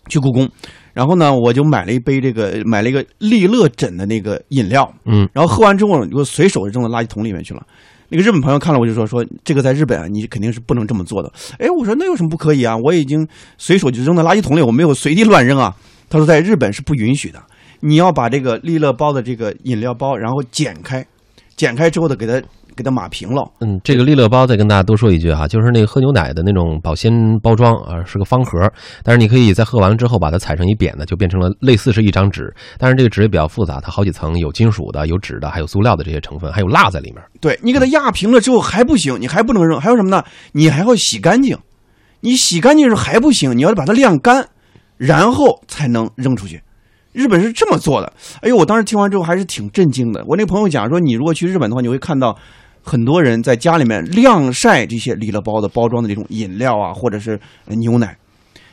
[0.08, 0.48] 去故宫。
[0.94, 7.64] 然后呢，我就买了一杯这个，买了一个利乐枕的那个饮料，嗯，然后喝完之后，我随手就扔到垃圾桶里面去了。
[8.08, 11.30] 那个日本朋友看了我就说说这个在日本啊，你肯定是不能这么做的。
[11.58, 12.76] 哎，我说那有什么不可以啊？
[12.76, 15.76] 我已经随手就扔到垃圾桶里，我没有随地乱扔啊。
[16.08, 17.40] 他说在日本是不允许的，
[17.80, 21.06] 你要把这个利乐包的这个饮料包，然后剪开，
[21.54, 22.42] 剪开之后的给它
[22.78, 23.44] 给它码平了。
[23.58, 27.12] 嗯，这个利乐包再跟大家多说一句哈，就是那个喝牛奶的那种保鲜
[27.42, 28.70] 包装啊，是个方盒，
[29.02, 37.22] 但是你可以在喝完了之后把它踩成一扁的，就变成了类似是一张纸，但是这个纸也比较复杂，它好几层，有金属的，有纸的，还有塑料的这些成分，还有蜡在里面。
[37.40, 40.22] 对你给它压平了之后还不行，你还不能扔，还有什么呢？
[40.52, 41.58] 你还要洗干净，
[42.20, 44.48] 你洗干净是还不行，你要把它晾干，
[44.96, 46.62] 然后才能扔出去。
[47.12, 48.12] 日本是这么做的。
[48.42, 50.22] 哎呦，我当时听完之后还是挺震惊的。
[50.28, 52.36] 我那朋友讲说，你如果去日本的话，你会看到
[52.82, 58.16] 很多人在家里面晾晒这些礼了包的包装的这种饮料啊，或者是牛奶，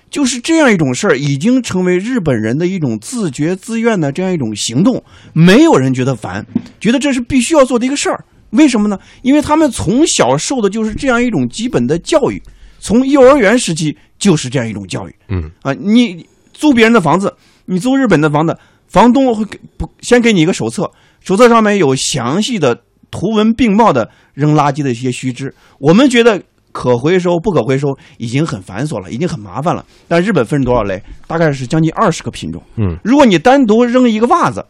[0.09, 5.03] 就是这样一种事儿，已经成为日本人的一种自觉自愿的这样一种行动。
[5.33, 6.45] 没有人觉得烦，
[6.79, 8.23] 觉得这是必须要做的一个事儿。
[8.51, 8.97] 为什么呢？
[9.21, 12.41] 因为他们从小受的就是这样一种基本的教育，
[12.79, 15.15] 从幼儿园时期就是这样一种教育。
[15.27, 20.89] 嗯啊，你租别人的房子，你租日本的房子，房东会给不先给你一个手册，
[21.19, 22.83] 手册上面有详细的
[23.15, 25.53] 图文并茂的扔垃圾的一些须知。
[25.79, 26.41] 我们觉得
[26.73, 29.85] 可回收、不可回收已经很繁琐了，已经很麻烦了。
[30.09, 31.01] 但日本分多少类？
[31.25, 32.61] 大概是将近二十个品种。
[32.75, 34.65] 嗯，如果你单独扔一个袜子，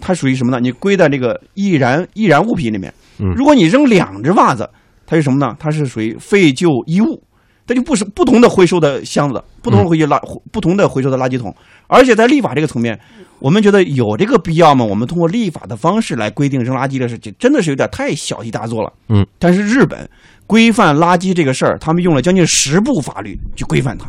[0.00, 0.60] 它属于什么呢？
[0.60, 2.92] 你归在这个易燃易燃物品里面。
[3.20, 4.68] 嗯如果你扔两只袜子，
[5.06, 5.56] 它是什么呢？
[5.58, 7.22] 它是属于废旧衣物，
[7.68, 10.18] 它就不是不同的回收的箱子，不同的回收垃、
[10.50, 11.54] 不同的回收的垃圾桶。
[11.86, 12.98] 而且在立法这个层面，
[13.38, 14.82] 我们觉得有这个必要吗？
[14.82, 18.90] 我们通过立法的方式来规定扔垃圾的事情，真的是有点太小题大做了。
[19.10, 20.08] 嗯，但是日本
[20.46, 24.08] 规范垃圾这个事儿，他们用了将近十部法律去规范它。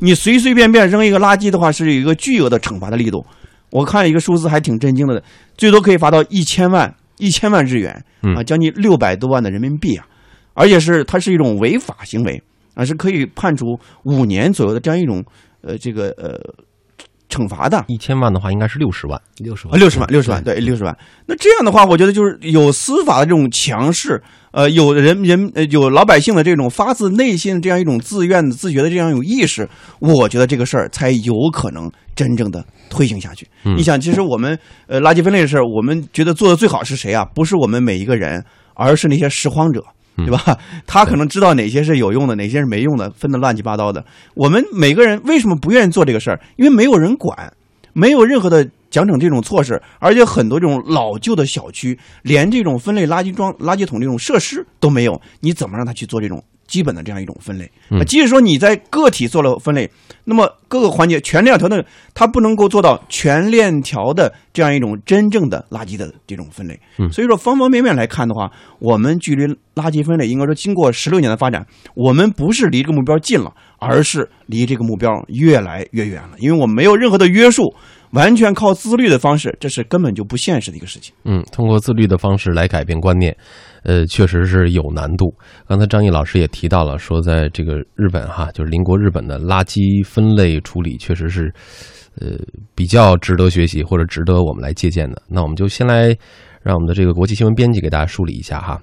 [0.00, 3.24] 你随随便便扔一个垃圾的话，是有一个巨额的惩罚的力度。
[3.70, 5.22] 我看一个数字还挺震惊的，
[5.56, 8.04] 最多可以罚到一千万一千万日元
[8.36, 10.06] 啊，将近六百多万的人民币啊，
[10.54, 12.42] 而且是它是一种违法行为
[12.76, 15.24] 啊，是可以判处五年左右的这样一种
[15.62, 16.38] 呃这个呃
[17.28, 17.82] 惩罚的。
[17.88, 20.96] 一千万的话，应该是六十万，六十万，六十万，六十万，对，六十万。
[21.26, 33.48] 那这样的话，我觉得就是有司法的这种强势，呃，有人人呃有老百姓的这种发自内心的这样一种自愿的、自觉的这样一种意识，我觉得这个事儿才有可能真正的推行下去。
[33.64, 37.24] 嗯你想，其实我们呃垃圾分类的事儿，我们觉得做的最好是谁啊？
[37.34, 39.82] 不是我们每一个人，而是那些拾荒者。
[40.16, 40.58] 对吧？
[40.86, 44.04] 他可能知道哪些是有用的，哪些是没用的，分的乱七八糟的。
[44.34, 46.40] 我们每个人为什么不愿意做这个事儿？
[46.56, 47.52] 因为没有人管，
[47.92, 57.70] 没有任何的奖惩这种措施，而且很多这种老旧的小区，连这种分类垃圾装、垃圾桶这种设施都没有，你怎么让他去做这种基本的这样一种分类？
[57.90, 59.90] 嗯啊即使说你在个体做了分类，
[60.24, 66.78] 那么各个环节全链条的，它不能够做到全链条的这样一种真正的垃圾的这种分类。
[66.98, 76.30] 嗯所以说方方面面来看的话，我们距离垃圾分类应该说经过十六年的发展，我们不是离这个目标近了，而是离这个目标越来越远了。
[76.38, 77.74] 因为我们没有任何的约束，
[78.12, 81.14] 完全靠自律的方式，这是根本就不现实的一个事情。
[81.24, 83.36] 嗯，通过自律的方式来改变观念，
[83.82, 85.34] 呃，确实是有难度。
[85.66, 91.52] 刚才张毅老师也提到了，说在这个日本哈，就是邻国日本的垃圾分类处理确实是，
[92.20, 92.38] 呃，
[92.74, 95.20] 比较值得学习或者值得我们来借鉴的。
[95.28, 96.16] 那我们就先来
[96.62, 98.80] 让我们的这个国际新闻编辑给大家梳理一下哈。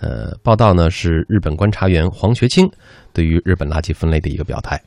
[0.00, 2.68] 呃，报道呢是日本观察员黄学清
[3.12, 4.80] 对于日本垃圾分类的一个表态。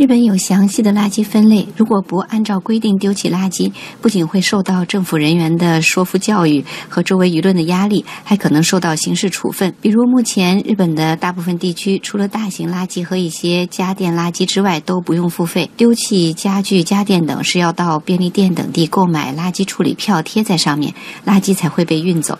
[0.00, 9.74] 日本有详细的垃圾分类，如果不按照规定丢弃垃圾，不仅会受到政府人员的说服教育和周围舆论的压力，还可能受到刑事处分。
[9.82, 15.68] 比如，目前日本的大部分地区，除了大型垃圾和一些家电垃圾之外，都不用付费。
[15.76, 20.94] 丢弃家具、家电等是要到便利店等地购买垃圾处理票贴在上面，
[21.26, 22.38] 垃圾才会被运走。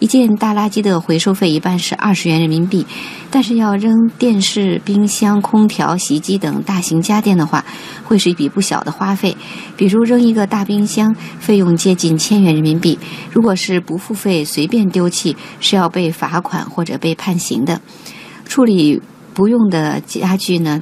[0.00, 2.86] 一件大垃圾的回收费一般是二十元人民币，
[3.30, 7.64] 但是要扔电视、冰箱、空调、洗衣机等大型家电的话，
[8.04, 9.36] 会是一笔不小的花费。
[9.76, 12.96] 比如扔一个大冰箱，费用接近千元人民币。
[13.32, 17.80] 如果是不付费随便丢弃，是要被罚款或者被判刑的。
[18.44, 19.02] 处理
[19.34, 20.80] 不用的家具呢，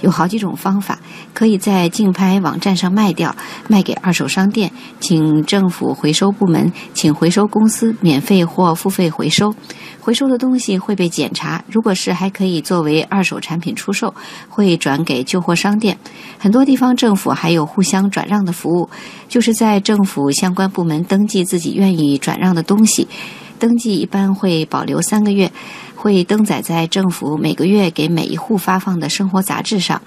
[0.00, 0.98] 有好几种方法，
[1.32, 3.34] 可以在竞拍网站上卖掉，
[3.68, 9.54] 卖给二手商店，请政府回收部门，请回收公司免费或付费回收。
[10.00, 14.14] 回收的东西会被检查，如果是还可以作为二手产品出售，
[14.48, 15.98] 会转给旧货商店。
[16.38, 18.88] 很多地方政府还有互相转让的服务，
[19.28, 23.08] 就是在政府相关部门登记自己愿意转让的东西，
[23.58, 25.50] 登记一般会保留三个月，
[25.94, 30.00] 会登载在政府每个月给每一户发放的生活杂志上。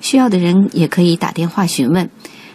[0.00, 2.08] 需要的人也可以打电话询问。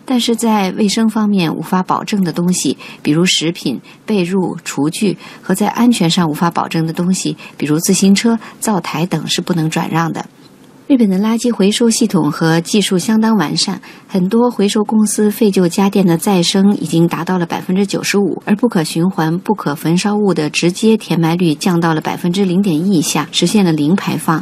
[0.10, 10.26] 但是在卫生方面无法保证的东西，比如食品、被褥、厨具，和在安全上无法保证的东西，比如自行车、灶台等，是不能转让的。
[10.88, 24.42] 日本的垃圾回收系统和技术相当完善，很多回收公司废旧家电的再生已经达到了百分之九十五，而不可循环、不可焚烧物的直接填埋率降到了百分之零点一以下，实现了零排放。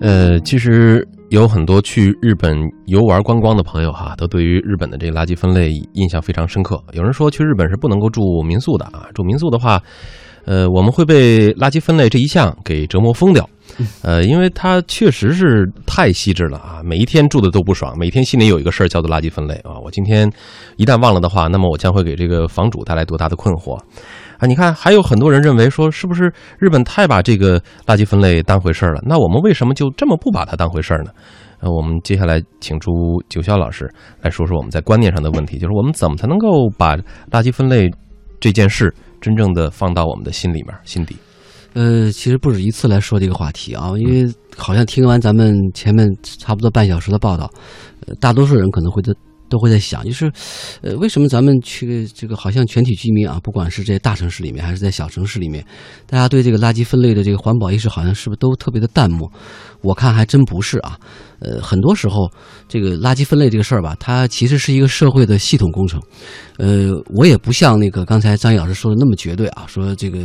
[0.00, 1.06] 呃，其实。
[1.30, 6.80] 有很多去日本游玩观光的朋友哈，都对于日本的这个垃圾分类印象非常深刻。
[6.92, 9.82] 有人说去日本是不能够住民宿的啊，住民宿的话，
[10.46, 13.48] 呃，我们会被垃圾分类这一项给折磨疯掉。
[14.02, 19.78] 呃，因为它确实是太细致了啊，每一天住的都不爽，每天心里有一个事儿叫做垃圾分类啊。
[19.82, 20.30] 我今天
[20.76, 23.76] 一旦忘了的话，那么我将会给这个房主带来多大的困惑。
[24.38, 29.00] 啊，你看，还有很多人认为说，是不是日本太把这个垃圾分类当回事儿了？
[29.04, 31.10] 那我们为什么就这么不把它当回事儿呢？
[31.60, 32.90] 呃，我们接下来请出
[33.28, 36.96] 九霄老师来说说我们在观念上的问题，就是我们怎么才能够把
[37.30, 37.90] 垃圾分类
[38.38, 38.92] 这件事
[39.24, 41.16] 真正的放到我们的心里面、心底？
[41.72, 47.50] 呃，其实不止一次来说这个话题啊，因为好像听完咱们前面差不多半小时的报道，
[48.06, 49.12] 呃，大多数人可能会在。
[49.46, 50.32] 都会在想，就是，
[50.80, 55.64] 呃，为什么咱们去这个好像全体居民啊，不管是在大城市里面还是在小城市里面，
[56.06, 59.30] 大家对这个垃圾分类的这个环保意识好像是不是都特别的淡漠？
[59.82, 60.98] 我看还真不是啊。
[61.44, 62.30] 呃，很多时候
[62.66, 66.00] 这个垃圾分类这个事儿吧，它其实是一个社会的系统工程。
[66.56, 70.20] 呃，我也不像那个刚才张毅老师说的那么绝对啊，说这个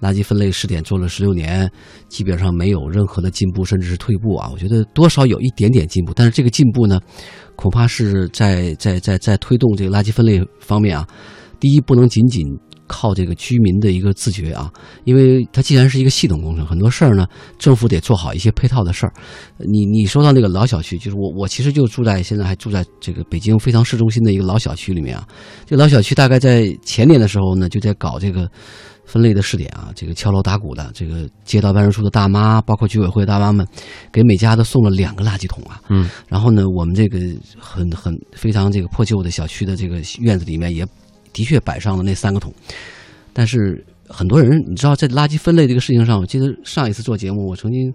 [0.00, 1.70] 垃圾分类试点做了十六年，
[2.08, 4.48] 基本上没有任何的进步，甚至是退步啊。
[4.52, 6.98] 我觉得多少有一点点进步，但是这个进步呢？
[7.56, 11.06] 恐怕是在在在在推动这个垃圾分类方面啊，
[11.60, 12.44] 第一不能仅仅
[12.86, 14.70] 靠这个居民的一个自觉啊，
[15.04, 17.26] 因为它既然是一个系统工程，很多事儿呢，
[17.58, 19.12] 政府得做好一些配套的事儿。
[19.58, 25.26] 你你说到那个老小区，就是我我其实就住在现在还住在这个北京非常市中心的一个老小区里面啊，
[25.66, 28.50] 这老小区大概在前年的时候呢，就在搞这个。
[29.06, 33.64] 分类的试点啊，这个敲锣打鼓的，这个街道办事处的大妈，包括居委会大妈们，
[34.10, 35.78] 给每家都送了两个垃圾桶啊。
[35.90, 36.08] 嗯。
[36.26, 37.18] 然后呢，我们这个
[37.58, 40.86] 很很非常这个破旧的小区的这个院子里面，也
[41.34, 42.50] 的确摆上了那三个桶。
[43.34, 47.92] 但是很多人，你知道，在垃圾分类这个事情上，我记得上一次做节目，我曾经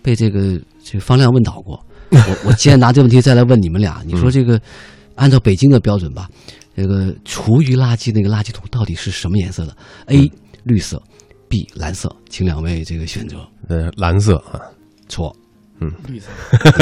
[0.00, 1.84] 被这个这个方亮问倒过。
[2.12, 4.58] 我我今天拿这个问题再来问你们俩，你说这个
[5.16, 6.30] 按照北京的标准吧，
[6.76, 10.30] 这个厨余垃圾那个垃圾桶到底是什么颜色的？A
[10.62, 11.02] 绿色
[11.48, 13.38] ，B 蓝色，请两位这个选择。
[13.66, 14.60] 呃，蓝色啊，
[15.08, 15.34] 错，
[15.80, 16.28] 嗯，绿色。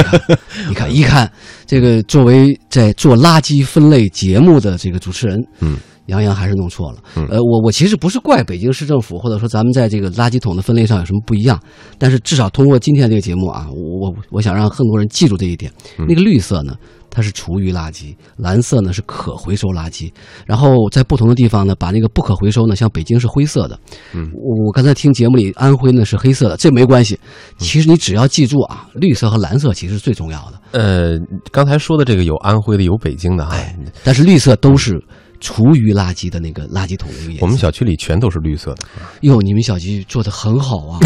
[0.69, 1.31] 你看，一看
[1.67, 5.77] 这个作为在做垃圾分类节目的这个主持人，嗯，
[6.07, 6.99] 杨洋还是弄错了。
[7.29, 11.61] 呃，我我其实不是怪北京市政府，或者说咱们在这个垃圾桶的分类上有什么不一样，
[11.99, 15.73] 但是至少通过今天这个节目啊，我我我想让更多人记住这一点。
[15.99, 16.75] 那个绿色呢？
[17.15, 20.13] 它是厨余垃圾，蓝色呢是可回收垃圾，
[20.45, 23.79] 然后在不同的地方呢，把那个不可回收呢，像北京是灰色的，
[24.13, 27.17] 嗯，我我刚才听节目里安徽呢是黑色的，这没关系，
[27.59, 30.61] 其实你只要记住啊，绿色和蓝色其实是最重要的。
[30.73, 31.17] 呃，
[31.53, 35.01] 刚才说的这个有安徽的，有北京的，哎，但是绿色都是
[35.39, 37.09] 厨余垃圾的那个垃圾桶。
[37.41, 38.79] 我们小区里全都是绿色的。
[39.21, 40.99] 哟，你们小区做的很好啊，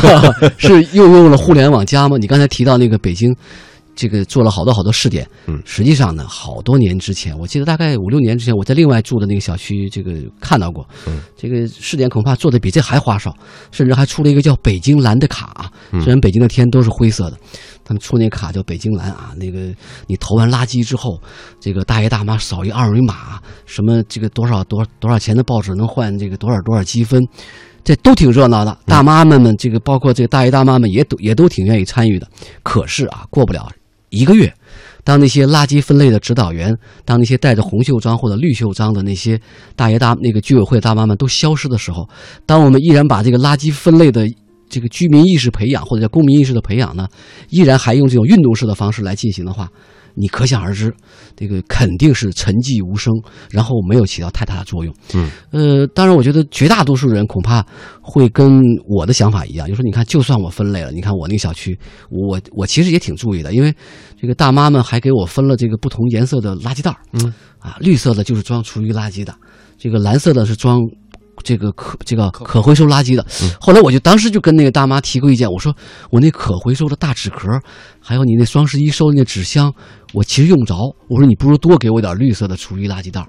[0.58, 2.18] 是又用了互联网加吗？
[2.18, 3.34] 你刚才提到那个北京。
[3.96, 13.34] 这个做了好多好多试点，嗯，实际上呢，好多年之前，我记得大概五六年之前，我在另外住的那个小区，这个看到过，嗯，这个试点恐怕做的比这还花哨，
[13.72, 17.38] 甚至还出了一个叫“北京蓝”的卡，虽然北京的天都是灰色的，
[17.84, 19.74] 他们出那卡叫“北京蓝”啊，那个
[20.06, 21.18] 你投完垃圾之后，
[21.58, 27.26] 这个大爷大妈扫一二维码，什么这个多少多多少钱的报纸能换这个多少多少积分，
[27.82, 32.28] 这都挺热闹的，大妈们们这个包括这个大爷大妈们也都也都挺愿意参与的，
[32.62, 33.66] 可是啊，过不了。
[34.16, 34.52] 一个月，
[35.04, 39.40] 当那些垃圾分类的指导员，当那些带着红袖章或者绿袖章的那些
[39.76, 42.08] 大爷大那个居委会大妈们都消失的时候，
[42.46, 44.26] 当我们依然把这个垃圾分类的
[44.68, 47.06] 这个居民意识培养或者叫公民意识的培养呢，
[47.50, 49.70] 依然还用这种运动式的方式来进行的话，
[50.18, 50.92] 你可想而知，
[51.36, 53.12] 这个肯定是沉寂无声，
[53.50, 54.94] 然后没有起到太大的作用。
[55.14, 57.64] 嗯，呃，当然，我觉得绝大多数人恐怕
[58.00, 61.78] 会跟我的想法一样，就说你看，就算我分类了，你看我那个小区，
[62.10, 63.74] 我我其实也挺注意的，因为
[64.20, 66.96] 这个大妈们还给我分了这个不同颜色的垃圾袋儿。
[67.12, 69.34] 嗯，啊，绿色的就是装厨余垃圾的，
[69.76, 70.80] 这个蓝色的是装。
[71.42, 73.24] 这个可这个可回收垃圾的，
[73.60, 75.74] 后来我就当时就跟那个大妈提过意见，我说
[76.10, 77.48] 我那可回收的大纸壳，
[78.00, 79.72] 还有你那双十一收的那纸箱，
[80.12, 80.76] 我其实用不着。
[81.08, 83.28] 我说你不如多给我点绿色的厨余垃圾袋儿，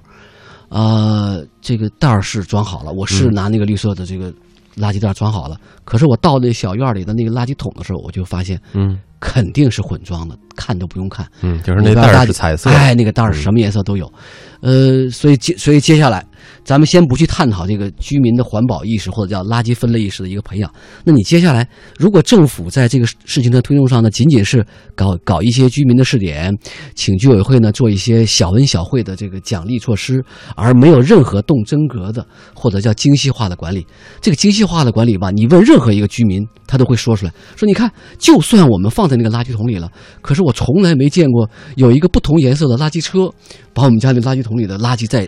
[0.70, 4.32] 呃，这个袋儿是装好了，我是拿那个绿色的这个
[4.76, 5.58] 垃圾袋装好了。
[5.84, 14.12] 可是我到那小院里的那个垃圾桶的时候，我就发现，嗯，肯定是混装的，看都不用看，嗯，就是那袋儿是彩色，哎，那个袋儿什么颜色都有，
[14.62, 16.26] 呃，所以接所以接下来。
[16.64, 20.72] 咱们先不去探讨这个居民的环保意识或者叫垃圾分类意识的一个培养。
[21.04, 21.68] 那你接下来，
[21.98, 26.54] 如果政府在这个事情的推动上呢，仅仅是搞搞一些居民的试点，
[26.96, 30.24] 请居委会呢做一些小恩小惠的这个奖励措施，
[30.56, 33.86] 而没有任何动真格的或者叫精细化的管理，
[34.22, 39.90] 这个精细化的管理吧，你问任何一个居民，他都会说出来，说你看，就算我们放在那个垃圾桶里了，
[40.22, 43.30] 可是我从来没见过有一个不同颜色的垃圾车
[43.74, 45.28] 把我们家那垃圾桶里的垃圾再。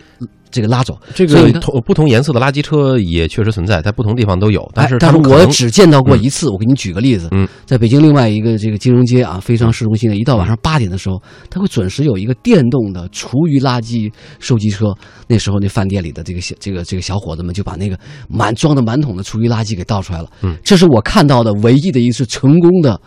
[0.50, 4.68] 这个拉走，这个同不同颜色的垃圾车也确实存在，在不同地方都有。
[4.74, 6.50] 但是，但是我只见到过一次。
[6.50, 14.92] 我给你举个例子，嗯，在北京另外一个这个金融街啊，非常市中心的，一到晚上八点的时候，它会准时有一个电动的厨余垃圾收集车。
[15.28, 17.96] 那时候，那饭店里的这个小这个这个小伙子们就把那个
[18.28, 20.28] 满装的满桶的厨余垃圾给倒出来了。
[20.42, 23.00] 嗯，这是我看到的唯一的一次成功的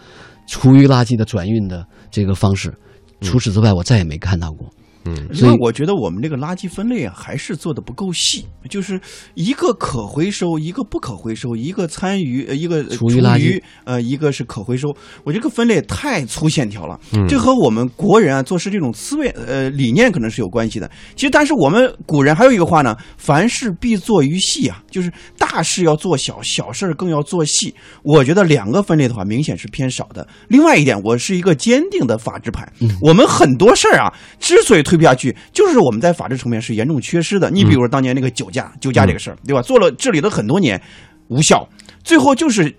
[0.48, 2.74] 厨余垃圾的转运的这个方式。
[3.20, 4.70] 除此之外，我再也没看到过。
[5.06, 8.46] 嗯，所以我觉得我们这个垃圾分类啊，还是做的不够细。
[8.70, 9.00] 就是
[9.34, 14.96] 一个可回收，一个不可回收，一个参与，呃，一个厨余垃圾，呃，一个是可回收。
[15.26, 16.98] 我这个分类太粗线条了。
[17.14, 20.90] 嗯，这和我们国人啊做事这种思维，呃，理念可能是有关系的。
[21.16, 27.76] 其实，但是我们古人还有一个话呢：凡事必做于细啊，就是大事要做小，小事更要做细。
[28.02, 30.26] 我觉得两个分类的话，明显是偏少的。
[30.48, 32.72] 另外一点，我是一个坚定的法治派。
[33.02, 37.50] 我们很多事儿啊，之所以推不下去，就是我们在法治层面是严重缺失的。
[37.50, 39.62] 你比如说当年那个酒驾，酒驾这个事儿，对吧？
[39.62, 40.82] 做了治理了很多年，
[41.28, 41.68] 无效，
[42.04, 42.74] 最后就是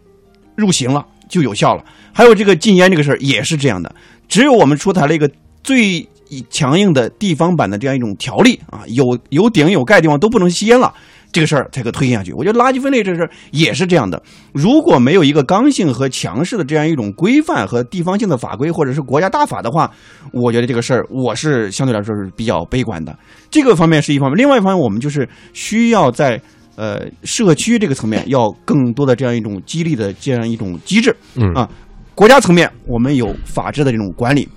[0.56, 1.84] 入刑了就有效了。
[2.12, 3.94] 还有这个禁烟这个事儿也是这样的，
[4.28, 5.30] 只有我们出台了一个
[5.62, 6.06] 最
[6.50, 10.92] 强硬的地方版的这样一种条例啊，有有顶有盖地方都不能吸烟了。
[11.34, 12.32] 这个事儿才可推进下去。
[12.32, 14.22] 我觉得垃圾分类这事儿也是这样的。
[14.52, 19.90] 如果没有一个刚性和强势的这样一种规范和地方性的法规，或者是国家大法的话，
[20.32, 23.18] 我觉得这个事儿我是相对来说是比较悲观的。
[23.50, 26.40] 这个方面是一方面，另外一方面我们就是需要在
[26.76, 31.14] 呃社区这个层面要更多的这样一种激励的这样一种机制。
[31.34, 31.68] 嗯啊，
[32.14, 34.48] 国家层面我们有法治的这种管理。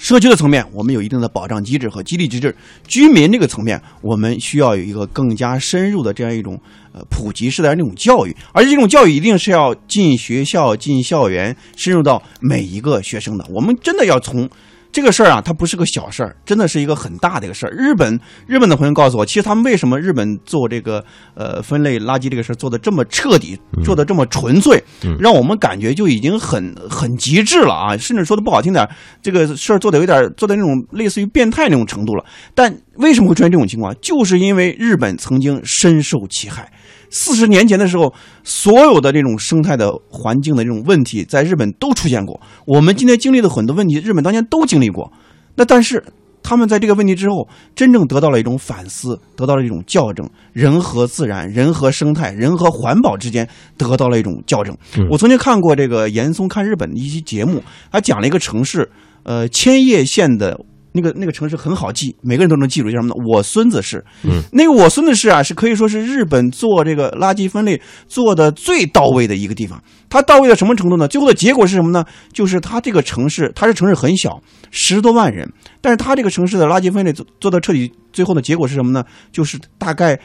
[0.00, 2.48] 社区的层面，我们有一定的保障机制和激励机制；
[2.88, 6.58] 居民这个层面，我们需要有一个更加深入的这样一种
[6.94, 13.46] 呃普及式的那种教育，而且这种教育一定是要进学校、进校园，深入到每一个学生的。
[13.50, 14.48] 我们真的要从。
[14.92, 17.70] 这个事儿啊，它不是个小事儿，真的是一个很大的一个事儿。
[17.70, 24.82] 日本日本的朋友告诉我，其实他们为什么日本做这个呃分类垃圾这个事儿做的这么彻底，做的这么纯粹，
[25.18, 27.96] 让我们感觉就已经很很极致了啊！
[27.96, 28.88] 甚至说的不好听点，
[29.22, 32.24] 这个事儿做的有点做的那种类似于变态那种程度了。
[32.54, 33.94] 但为什么会出现这种情况？
[34.00, 36.70] 就是因为日本曾经深受其害。
[37.10, 42.40] 四十年前的时候，所有的这种生态的环境的这种问题，在日本都出现过。
[42.66, 45.12] 我们今天经历的很多问题，日本当年都经历过。
[45.56, 46.02] 那但是
[46.42, 50.28] 他们在这个问题之后，真正得到了一种反思，得到了一种校正。
[50.52, 54.76] 人和自然、人和生态、人和环保之间得到了一种校正。
[55.10, 58.88] 我曾经看过这个严嵩看日本的一期节目，他讲了一个城市，
[59.24, 60.58] 呃，千叶县的。
[60.92, 63.14] 那个那个城市很好记，每个人都能记住，叫什么呢？
[63.26, 64.04] 我孙子市。
[64.24, 69.82] 嗯，那个我孙子市啊，是可以说是日本做这个垃圾分类做的最到位的一个地方。
[70.08, 71.06] 它到位到什么程度呢？
[71.06, 72.04] 最后的结果是什么呢？
[72.32, 75.48] 就是它这个城市，它是城市很小，十多万人，
[75.80, 79.04] 但是它这个城市的垃圾分类做做的彻底，最后的结果是什么呢？
[79.30, 80.18] 就是大概，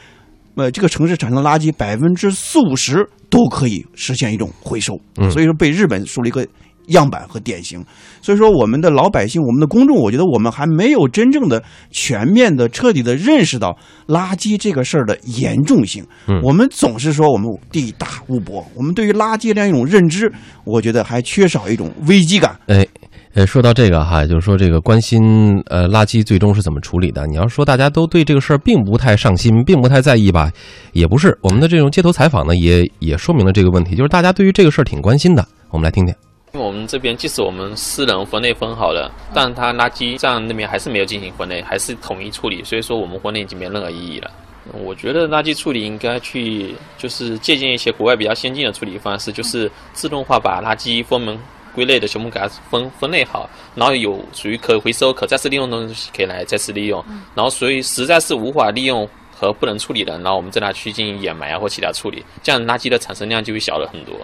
[0.56, 4.98] 呃，这个城市产生的垃圾百分之四五十都可以实现一种回收。
[5.18, 6.46] 嗯，所以说被日本树立一个。
[6.88, 7.84] 样板和典型，
[8.22, 13.76] 所以说我们的老百姓，我们的公众，我觉得我们还没有真正的、全面的、彻底的认识到
[14.06, 16.04] 垃圾这个事儿的严重性。
[16.28, 20.32] 嗯，我们总是说我们地大物博，我们对于垃圾这样一种认知，
[20.64, 22.58] 我觉得还缺少一种危机感。
[22.66, 22.86] 哎，
[23.34, 25.20] 呃，说到这个哈，就是说这个关心
[25.66, 27.26] 呃垃圾最终是怎么处理的。
[27.26, 30.50] 你要说大家都对这个事儿并不太上心，并不太在意吧，
[30.92, 31.36] 也不是。
[31.42, 35.46] 我们的这种街头采访呢，也也说明了这个问题，就是大家对于这个事儿挺关心的。
[35.70, 36.14] 我们来听听。
[36.56, 44.30] 因为我们这边即使我们私人分类分好了，但它垃圾站那边还是没有进行分类，还是统一处理，所以说我们分类已经没任何意义了。
[44.72, 51.38] 我觉得垃圾处理应该去就是借鉴一些国外比较先进的处理方式，就是自动化把垃圾分门
[51.74, 57.04] 归类的全部给它分分类好，然后有属于可回收、可再次利用的东西可以来再次利用，
[57.34, 59.06] 然后所以实在是无法利用
[59.38, 64.16] 和不能处理的，然后我们再拿去进行掩埋啊或其他处理，这样垃圾的产生量就会小了很多。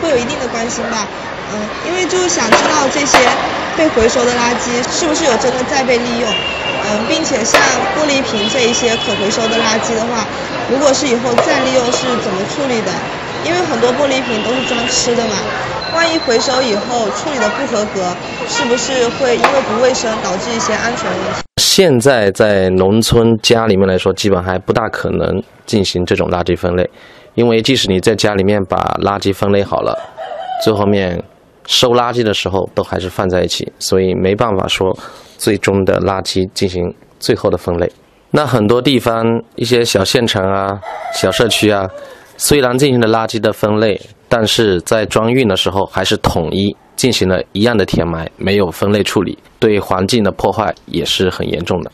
[0.00, 1.06] 会有一定的关心吧，
[1.52, 3.18] 嗯，因为就是想知道这些
[3.76, 7.60] 被回收的垃圾是不是有真的在被利用，嗯，并且像
[7.96, 10.24] 玻璃瓶这一些可回收的垃圾的话，
[10.70, 12.90] 如果是以后再利用是怎么处理的？
[13.44, 15.34] 因为很多玻璃瓶都是装吃的嘛，
[15.94, 18.14] 万一回收以后处理的不合格，
[18.48, 21.42] 是不是会因为不卫生导致一些安全问题？
[21.60, 26.88] 现在在农村家里面来说，基本还不大可能进行这种垃圾分类。
[27.34, 29.98] 因为即使你在家里面把垃圾分类好了，
[30.62, 31.20] 最后面
[31.66, 34.96] 收垃圾的时候都还是放在一起，所以没办法说
[35.38, 37.90] 最终的垃圾进行最后的分类。
[38.30, 39.24] 那很多地方
[39.56, 40.80] 一些小县城啊、
[41.14, 41.88] 小社区啊，
[42.36, 51.92] 虽然进行了垃圾的分类，但是在装运的时候还是统一进行了一样的填埋，没有分类处理，对环境的破坏也是很严重的。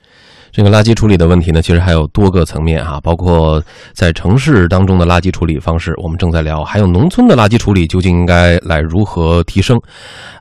[0.51, 9.81] 这个垃圾处理的问题呢，其实还有多个层面哈，包括在城市当中的垃圾处理方式，我们正在聊；还有农村的垃圾处理究竟应该来如何提升？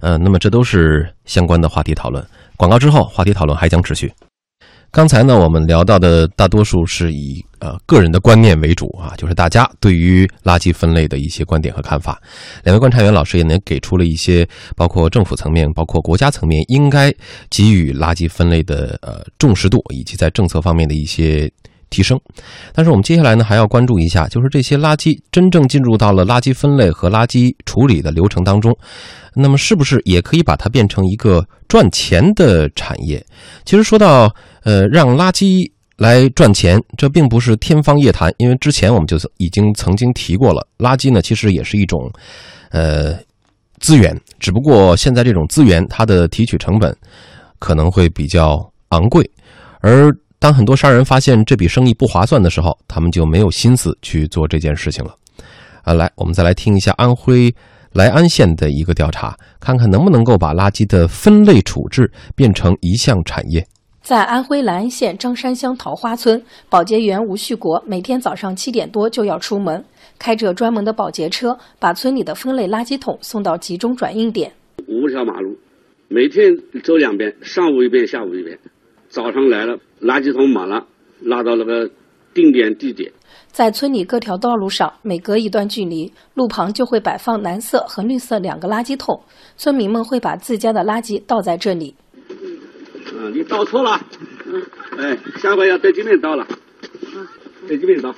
[0.01, 2.25] 呃，那么这都是相关的话题讨论。
[2.55, 4.11] 广告之后，话题讨论还将持续。
[4.97, 12.19] 刚才呢，我们聊到的大多数是以呃个人的观念为主啊，就是大家对于垃圾分类的一些观点和看法。
[12.63, 14.43] 两位观察员老师也能给出了一些，
[14.75, 17.13] 包括政府层面、包括国家层面应该
[17.47, 21.47] 给予垃圾分类的呃重视度，以及在政策方面的一些
[21.91, 22.19] 提升。
[22.73, 28.75] 但是我们接下来呢，还要关注一下，就是这些垃圾真正进入到了垃圾分类和垃圾处理的流程当中，
[29.37, 33.25] 那么是不是也可以把它变成一个赚钱的产业？
[33.65, 34.33] 其实说到。
[34.63, 38.29] 呃，让垃圾来赚钱，这并不是天方夜谭。
[38.37, 42.11] 因为之前我们就已经曾经提过了，垃圾呢其实也是一种，
[42.71, 43.17] 呃，
[43.79, 44.13] 资源。
[44.39, 46.93] 只不过现在这种资源它的提取成本
[47.59, 48.59] 可能会比较
[48.89, 49.23] 昂贵，
[49.79, 55.15] 而当很多商人发现这笔生意不划算的时候，他们就没有心思去做这件事情了。
[55.83, 57.55] 啊，来，我们再来听一下安徽
[57.93, 63.65] 莱安县的一个调查，看看能不能够把垃圾的分类处置变成一项产业。
[64.01, 69.83] 在安徽莱安县张山乡桃花村，保洁员吴旭国每天早上七点多就要出门，
[70.17, 74.49] 开着专门的保洁车，把村里的分类垃圾桶送到集中转运点。
[74.87, 75.57] 五条马路，
[76.07, 78.57] 每天走两遍，上午一遍，下午一遍。
[79.09, 80.85] 早上来了，垃圾桶满了，
[81.19, 81.89] 拉到那个
[82.33, 83.11] 定点地点。
[83.51, 89.19] 在村里各条道路上，每隔一段距离，路旁就会摆放蓝色和绿色两个垃圾桶，
[89.57, 91.95] 村民们会把自家的垃圾倒在这里。
[92.29, 93.99] 嗯，你倒错了。
[94.45, 94.61] 嗯，
[94.97, 96.43] 哎，下回要在这边倒了。
[96.43, 97.17] 啊，
[97.67, 98.13] 在这边倒。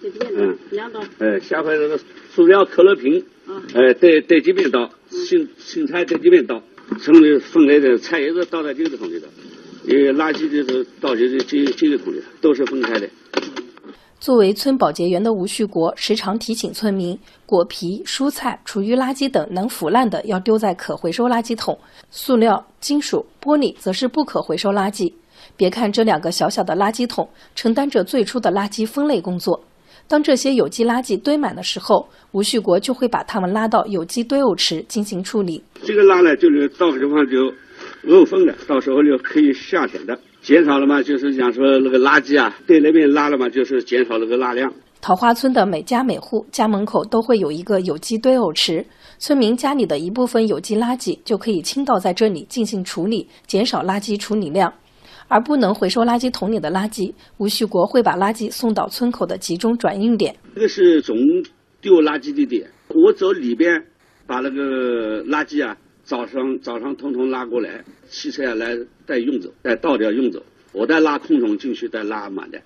[0.00, 1.00] 在这边倒，嗯，两倒。
[1.18, 1.98] 哎，下回那个
[2.30, 3.24] 塑料可乐瓶，
[3.74, 6.62] 哎，在在这边倒，青青菜在这边倒，
[7.00, 9.26] 城里分类的菜叶子倒在这个桶里头，
[9.86, 13.08] 因为垃圾就是倒进这这这个桶里，都是分开的。
[14.22, 21.76] 作为村保洁员的吴旭国，时常提醒村民：果皮、蔬菜、厨余垃圾等能腐烂的要丢在可回收垃圾桶，
[22.08, 25.12] 塑料、金属、玻璃则是不可回收垃圾。
[25.56, 29.60] 别看这两个小小的垃圾桶，承担着最初的垃圾分类工作。
[30.06, 35.60] 当这些有机垃圾堆满的时候，吴旭国就会把它们拉到有机堆物池进行处理。
[35.82, 37.52] 这个拉呢，就是到地方就
[38.14, 40.16] 偶分了，到时候就可以下田的。
[40.42, 44.72] 减少了嘛，就是讲说那个垃圾啊，对那边拉了嘛，就是减少那个拉量。
[45.00, 48.84] 桃花村的每家每户家门口都会有一个有机堆偶池，
[49.18, 54.72] 村民家里的一部分有机垃圾就可以倾倒在这里进行处理，减少垃圾处理量。
[55.28, 60.34] 而不能回收垃圾桶里的垃圾，吴旭国会把垃圾送到村口的集中转运点。
[60.54, 61.16] 这个是总
[61.80, 63.82] 丢垃圾的点，我走里边
[64.26, 65.76] 把那个垃圾啊。
[66.04, 68.76] 早上早上通通拉过来，汽车来
[69.06, 70.42] 再运走，再倒掉运走。
[70.72, 72.60] 我再拉空桶进去，再拉满的。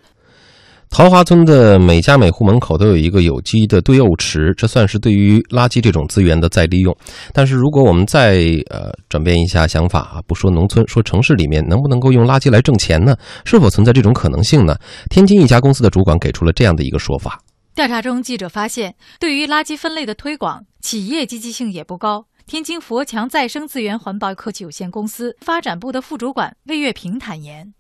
[0.89, 6.97] 桃花村的每家每户门口都有一个有机的堆沤池，这算是对于垃圾这种资源的再利用。
[7.35, 13.17] 但是如果我们再呃转变一下想法啊，不说农村，说城市里面能不能够用垃圾来挣钱呢？
[13.45, 14.77] 是否存在这种可能性呢？
[15.11, 17.43] 天津一家公司的主管给出了这样的一个说法：
[17.75, 22.27] 调查中，记者发现，对于垃圾分类的推广，企业积极性也不高。
[22.47, 27.75] 天津佛强再生资源环保科技有限公司发展部的副主管魏月平坦言：“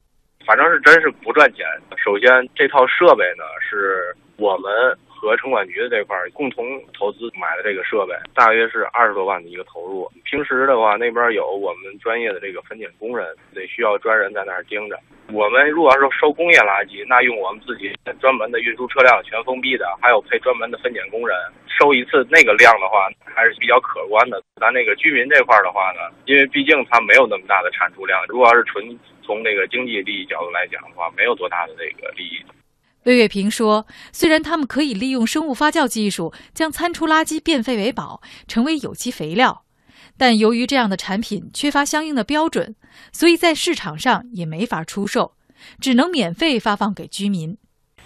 [0.44, 1.64] 反正是真是不赚钱。
[1.96, 6.64] 首先，这套设备呢是我们和城管局的这块共同
[6.96, 10.08] 投资买的这个设备，大约是二十多万的一个投入。
[10.24, 14.96] 平时的话，那边有我们专业的这个分拣工人，得需要专人在那儿盯着。
[15.32, 24.40] 我们如果要是收工业垃圾，那用我们自己专门的运输车辆全封闭的，还有配专门的分拣工人，收一次那个量的话，还是比较可观的。
[24.60, 32.38] 咱那个居民这块的话呢，因为毕竟它没有那么大的产出量，如果要是纯从那个经济利益角度来讲的话，没有多大的那个利益。
[33.06, 39.62] 魏月平说：“虽然他们可以利用生物发酵技术将餐厨垃圾变废为宝，成为有机肥料，
[40.18, 42.74] 但由于这样的产品缺乏相应的标准，
[43.12, 45.36] 所以在市场上也没法出售，
[45.80, 47.56] 只能免费发放给居民。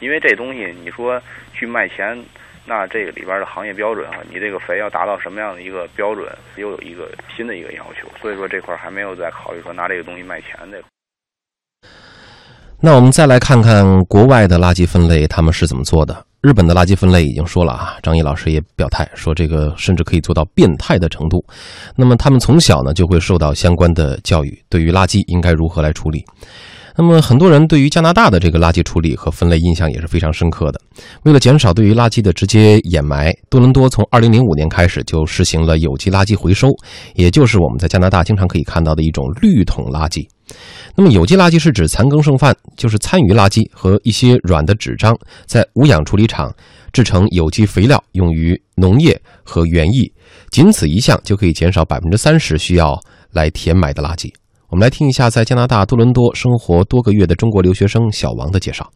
[0.01, 1.19] 因为这东西你说
[1.55, 2.23] 去卖钱，
[2.67, 10.83] 那这个里边的行业标准啊，你这个肥要达到什么样的一个标准，又有一个新的一个要求，所以说这块还没有在考虑说拿这个东西卖钱的。”
[12.83, 16.17] 那我们再来看看国外的垃圾分类，他们是怎么做的？
[16.41, 21.45] 日本的垃圾分类已经说了啊，张毅老师也表态说，这个甚至可以做到变态的程度。
[21.95, 26.25] 那么他们从小呢就会受到相关的教育，对于垃圾应该如何来处理。
[26.97, 30.81] 那么很多人对于加拿大的这个垃圾处理和分类印象也是非常深刻的。
[31.25, 36.69] 为了减少对于垃圾的直接掩埋，多伦多从2005年开始就实行了有机垃圾回收，
[37.15, 40.27] 也就是我们在加拿大经常可以看到的一种绿桶垃圾。
[40.95, 46.55] 那么有机垃圾是指残羹剩饭，就是残余垃圾和一些软的纸张，在无氧处理厂
[46.93, 50.13] 制成有机肥料，用于农业和园艺，
[50.51, 53.01] 仅此一项就可以减少百分之三十需要
[53.33, 54.33] 来填埋的垃圾。
[54.69, 58.91] 我们来听一下在加拿大多伦多生活多个月的中国留学生小王的介绍。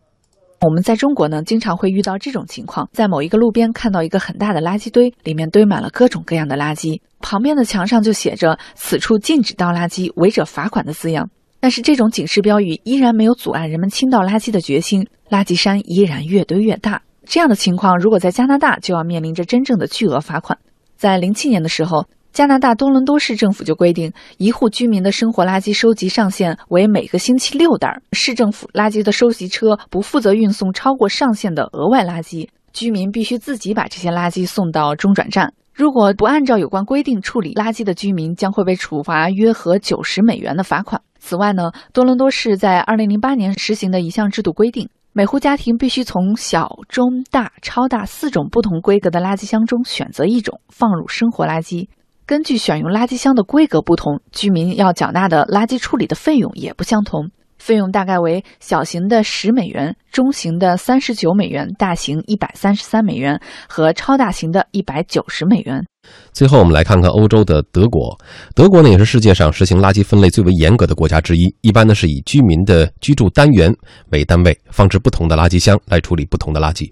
[0.61, 11.29] 我们在中国呢，经常会遇到这种情况，在某一个路边看到一个很大的垃圾堆，里面堆满了各种各样的垃圾，旁边的墙上就写着“此处禁止倒垃圾，违者罚款”的字样。
[11.65, 17.01] 但是这种警示标语依然没有阻碍人们倾倒垃圾的决心，垃圾山依然越堆越大。
[17.25, 20.59] 这样的情况如果在加拿大，就要面临着真正的巨额罚款。
[20.95, 22.05] 在零七年的时候，
[22.35, 35.51] 加拿大多伦多市政府就规定，一户居民的生活垃圾收集上限为每个星期六袋，市政府垃圾的收集车不负责运送超过上限的额外垃圾，居民必须自己把这些垃圾送到中转站。
[35.73, 41.01] 如果不按照有关规定处理垃圾的居民，将会被处罚约合九十美元的罚款。
[41.25, 51.89] 此外呢，多伦多市在二零零八年实行的一项制度规定，每户家庭必须从小、中、大、超大四种不同规格的垃圾箱中选择一种放入生活垃圾。
[52.27, 57.31] 根据选用垃圾箱的规格不同，居民要缴纳的垃圾处理的费用也不相同。
[57.59, 65.87] 费用大概为小型的十美元，中型的三十九美元，大型一百三十三美元和超大型的一百九十美元。
[66.33, 68.19] 最后，我们来看看欧洲的德国。
[68.55, 71.55] 德国呢，也是世界上实行垃圾分类最为严格的国家之一。
[71.61, 73.73] 一般呢，是以居民的居住单元
[74.11, 76.91] 为单位，放置不同的垃圾箱来处理不同的垃圾。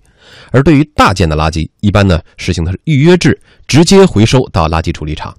[0.52, 3.36] 而对于大件的垃圾，一般呢，实行的是预约制，
[3.66, 5.34] 直接回收到垃圾处理厂。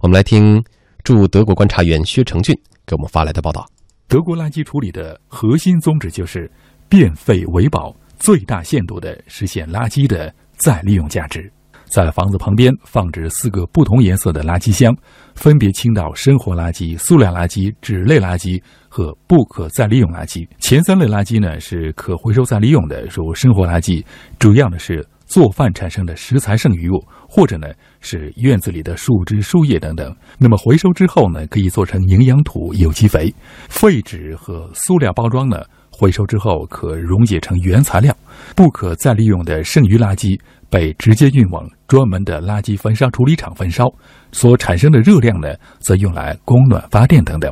[0.00, 0.62] 我们来听
[1.02, 2.54] 驻德国观察员薛成俊
[2.86, 3.66] 给我们发来的报道。
[4.06, 6.48] 德国垃圾处理的核心宗旨就是
[6.88, 11.52] 变废为宝，最大限度地实现垃圾的再利用价值。
[11.90, 14.94] 在房子旁边放置四个不同颜色的垃圾箱，
[15.34, 20.46] 分别倾倒生活垃圾、塑料垃圾、纸类垃圾和不可再利用垃圾。
[20.58, 24.04] 前三类垃圾呢是可回收再利用的，如生活垃圾，
[24.38, 26.98] 主要的是做饭产生的食材剩余物，
[27.28, 27.68] 或者呢
[28.00, 30.14] 是院子里的树枝、树叶等等。
[30.38, 33.32] 那么回收之后呢，可以做成营养土、有机肥。
[33.68, 35.62] 废纸和塑料包装呢，
[35.92, 38.12] 回收之后可溶解成原材料。
[38.56, 40.38] 不可再利用的剩余垃圾。
[40.70, 43.86] 被直接运往专门的垃圾焚烧处理厂焚烧，
[44.32, 45.48] 所产生的热量呢，
[45.78, 47.50] 则用来供暖发电等等。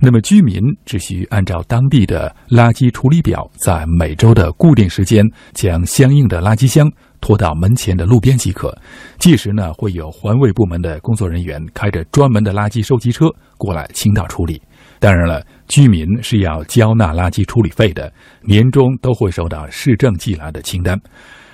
[0.00, 6.90] 那么居民只需按照当地的垃圾处理表，在每周的固定时间，将相应的垃圾箱
[7.20, 8.76] 拖到门前的路边即可。
[9.18, 13.26] 届时呢，会有环卫部门的工作人员开着专门的垃圾收集车
[13.58, 14.60] 过来倾倒处理。
[14.98, 18.12] 当然了，居民是要交纳垃圾处理费的，
[18.42, 20.98] 年终都会收到市政寄来的清单。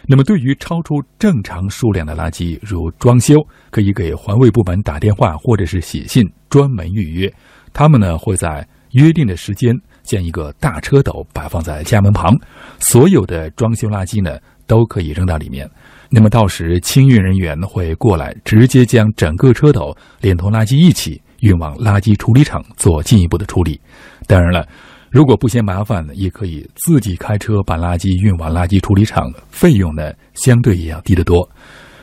[0.07, 3.35] 那么，对于超出正常数量的垃圾，如装修，
[3.71, 7.31] 可以给环卫部门打电话或者是写信专门预约。
[7.73, 12.35] 他们呢会在约定的时间将一个大车斗摆放在家门旁，
[12.79, 15.69] 所有的装修垃圾呢都可以扔到里面。
[16.11, 23.81] 那么到时清运人员会过来，直接将整个车斗连同垃圾一起运往垃圾处理厂做进一步的处理。
[24.27, 24.67] 当然了。
[25.11, 31.49] 如果不嫌麻烦，也可以自己开车把垃圾运往垃圾处理厂，费用呢相对也要低得多。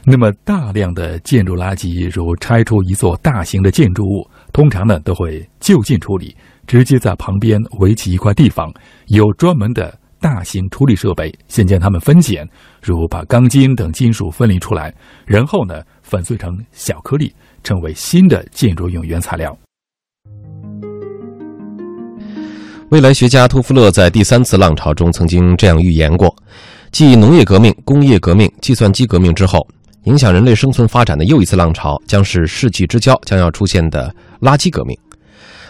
[0.04, 6.34] 那么大量的建筑垃圾，如拆除一座大型的建筑物，通常呢都会就近处理，
[6.66, 8.74] 直接在旁边围起一块地方，
[9.08, 9.94] 有专门的。
[10.22, 12.48] 大型处理设备，先将它们分拣，
[12.82, 14.92] 如把钢筋等金属分离出来，
[15.26, 17.32] 然后呢粉碎成小颗粒，
[17.64, 19.56] 成为新的建筑用原材料。
[22.90, 26.34] 未来学家托夫勒在第三次浪潮中曾经这样预言过：
[26.92, 29.68] 继农业革命、工业革命、计算机革命之后，
[30.06, 34.16] 影响人类生存发展的又一次浪潮，将是世纪之交将要出现的
[34.46, 34.96] 垃圾革命。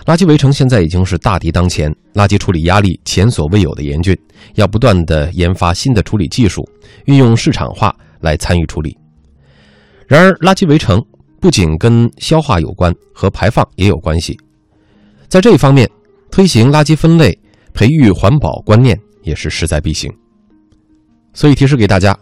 [0.06, 4.16] 垃圾围城现在已经是大敌当前，垃圾处理压力前所未有的严峻，
[4.54, 6.68] 要不断的研发新的处理技术，
[7.06, 8.96] 运用市场化来参与处理。
[10.08, 11.04] 然而，垃圾围城
[11.40, 14.38] 不仅跟消化有关，和排放也有关系。
[15.28, 15.90] 在这一方面，
[16.30, 17.36] 推行垃圾分类、
[17.74, 20.12] 培育环保观念也是势在必行。
[21.34, 22.16] 所以提示给大家，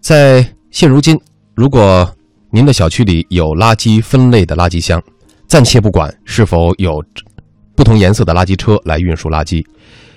[0.00, 1.18] 在现如今，
[1.54, 2.14] 如果
[2.54, 5.02] 您的小区里有垃圾分类的垃圾箱，
[5.46, 7.02] 暂且不管是否有
[7.74, 9.64] 不同颜色的垃圾车来运输垃圾，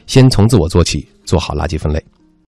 [0.06, 2.06] 先从自我做起，做好垃圾分类。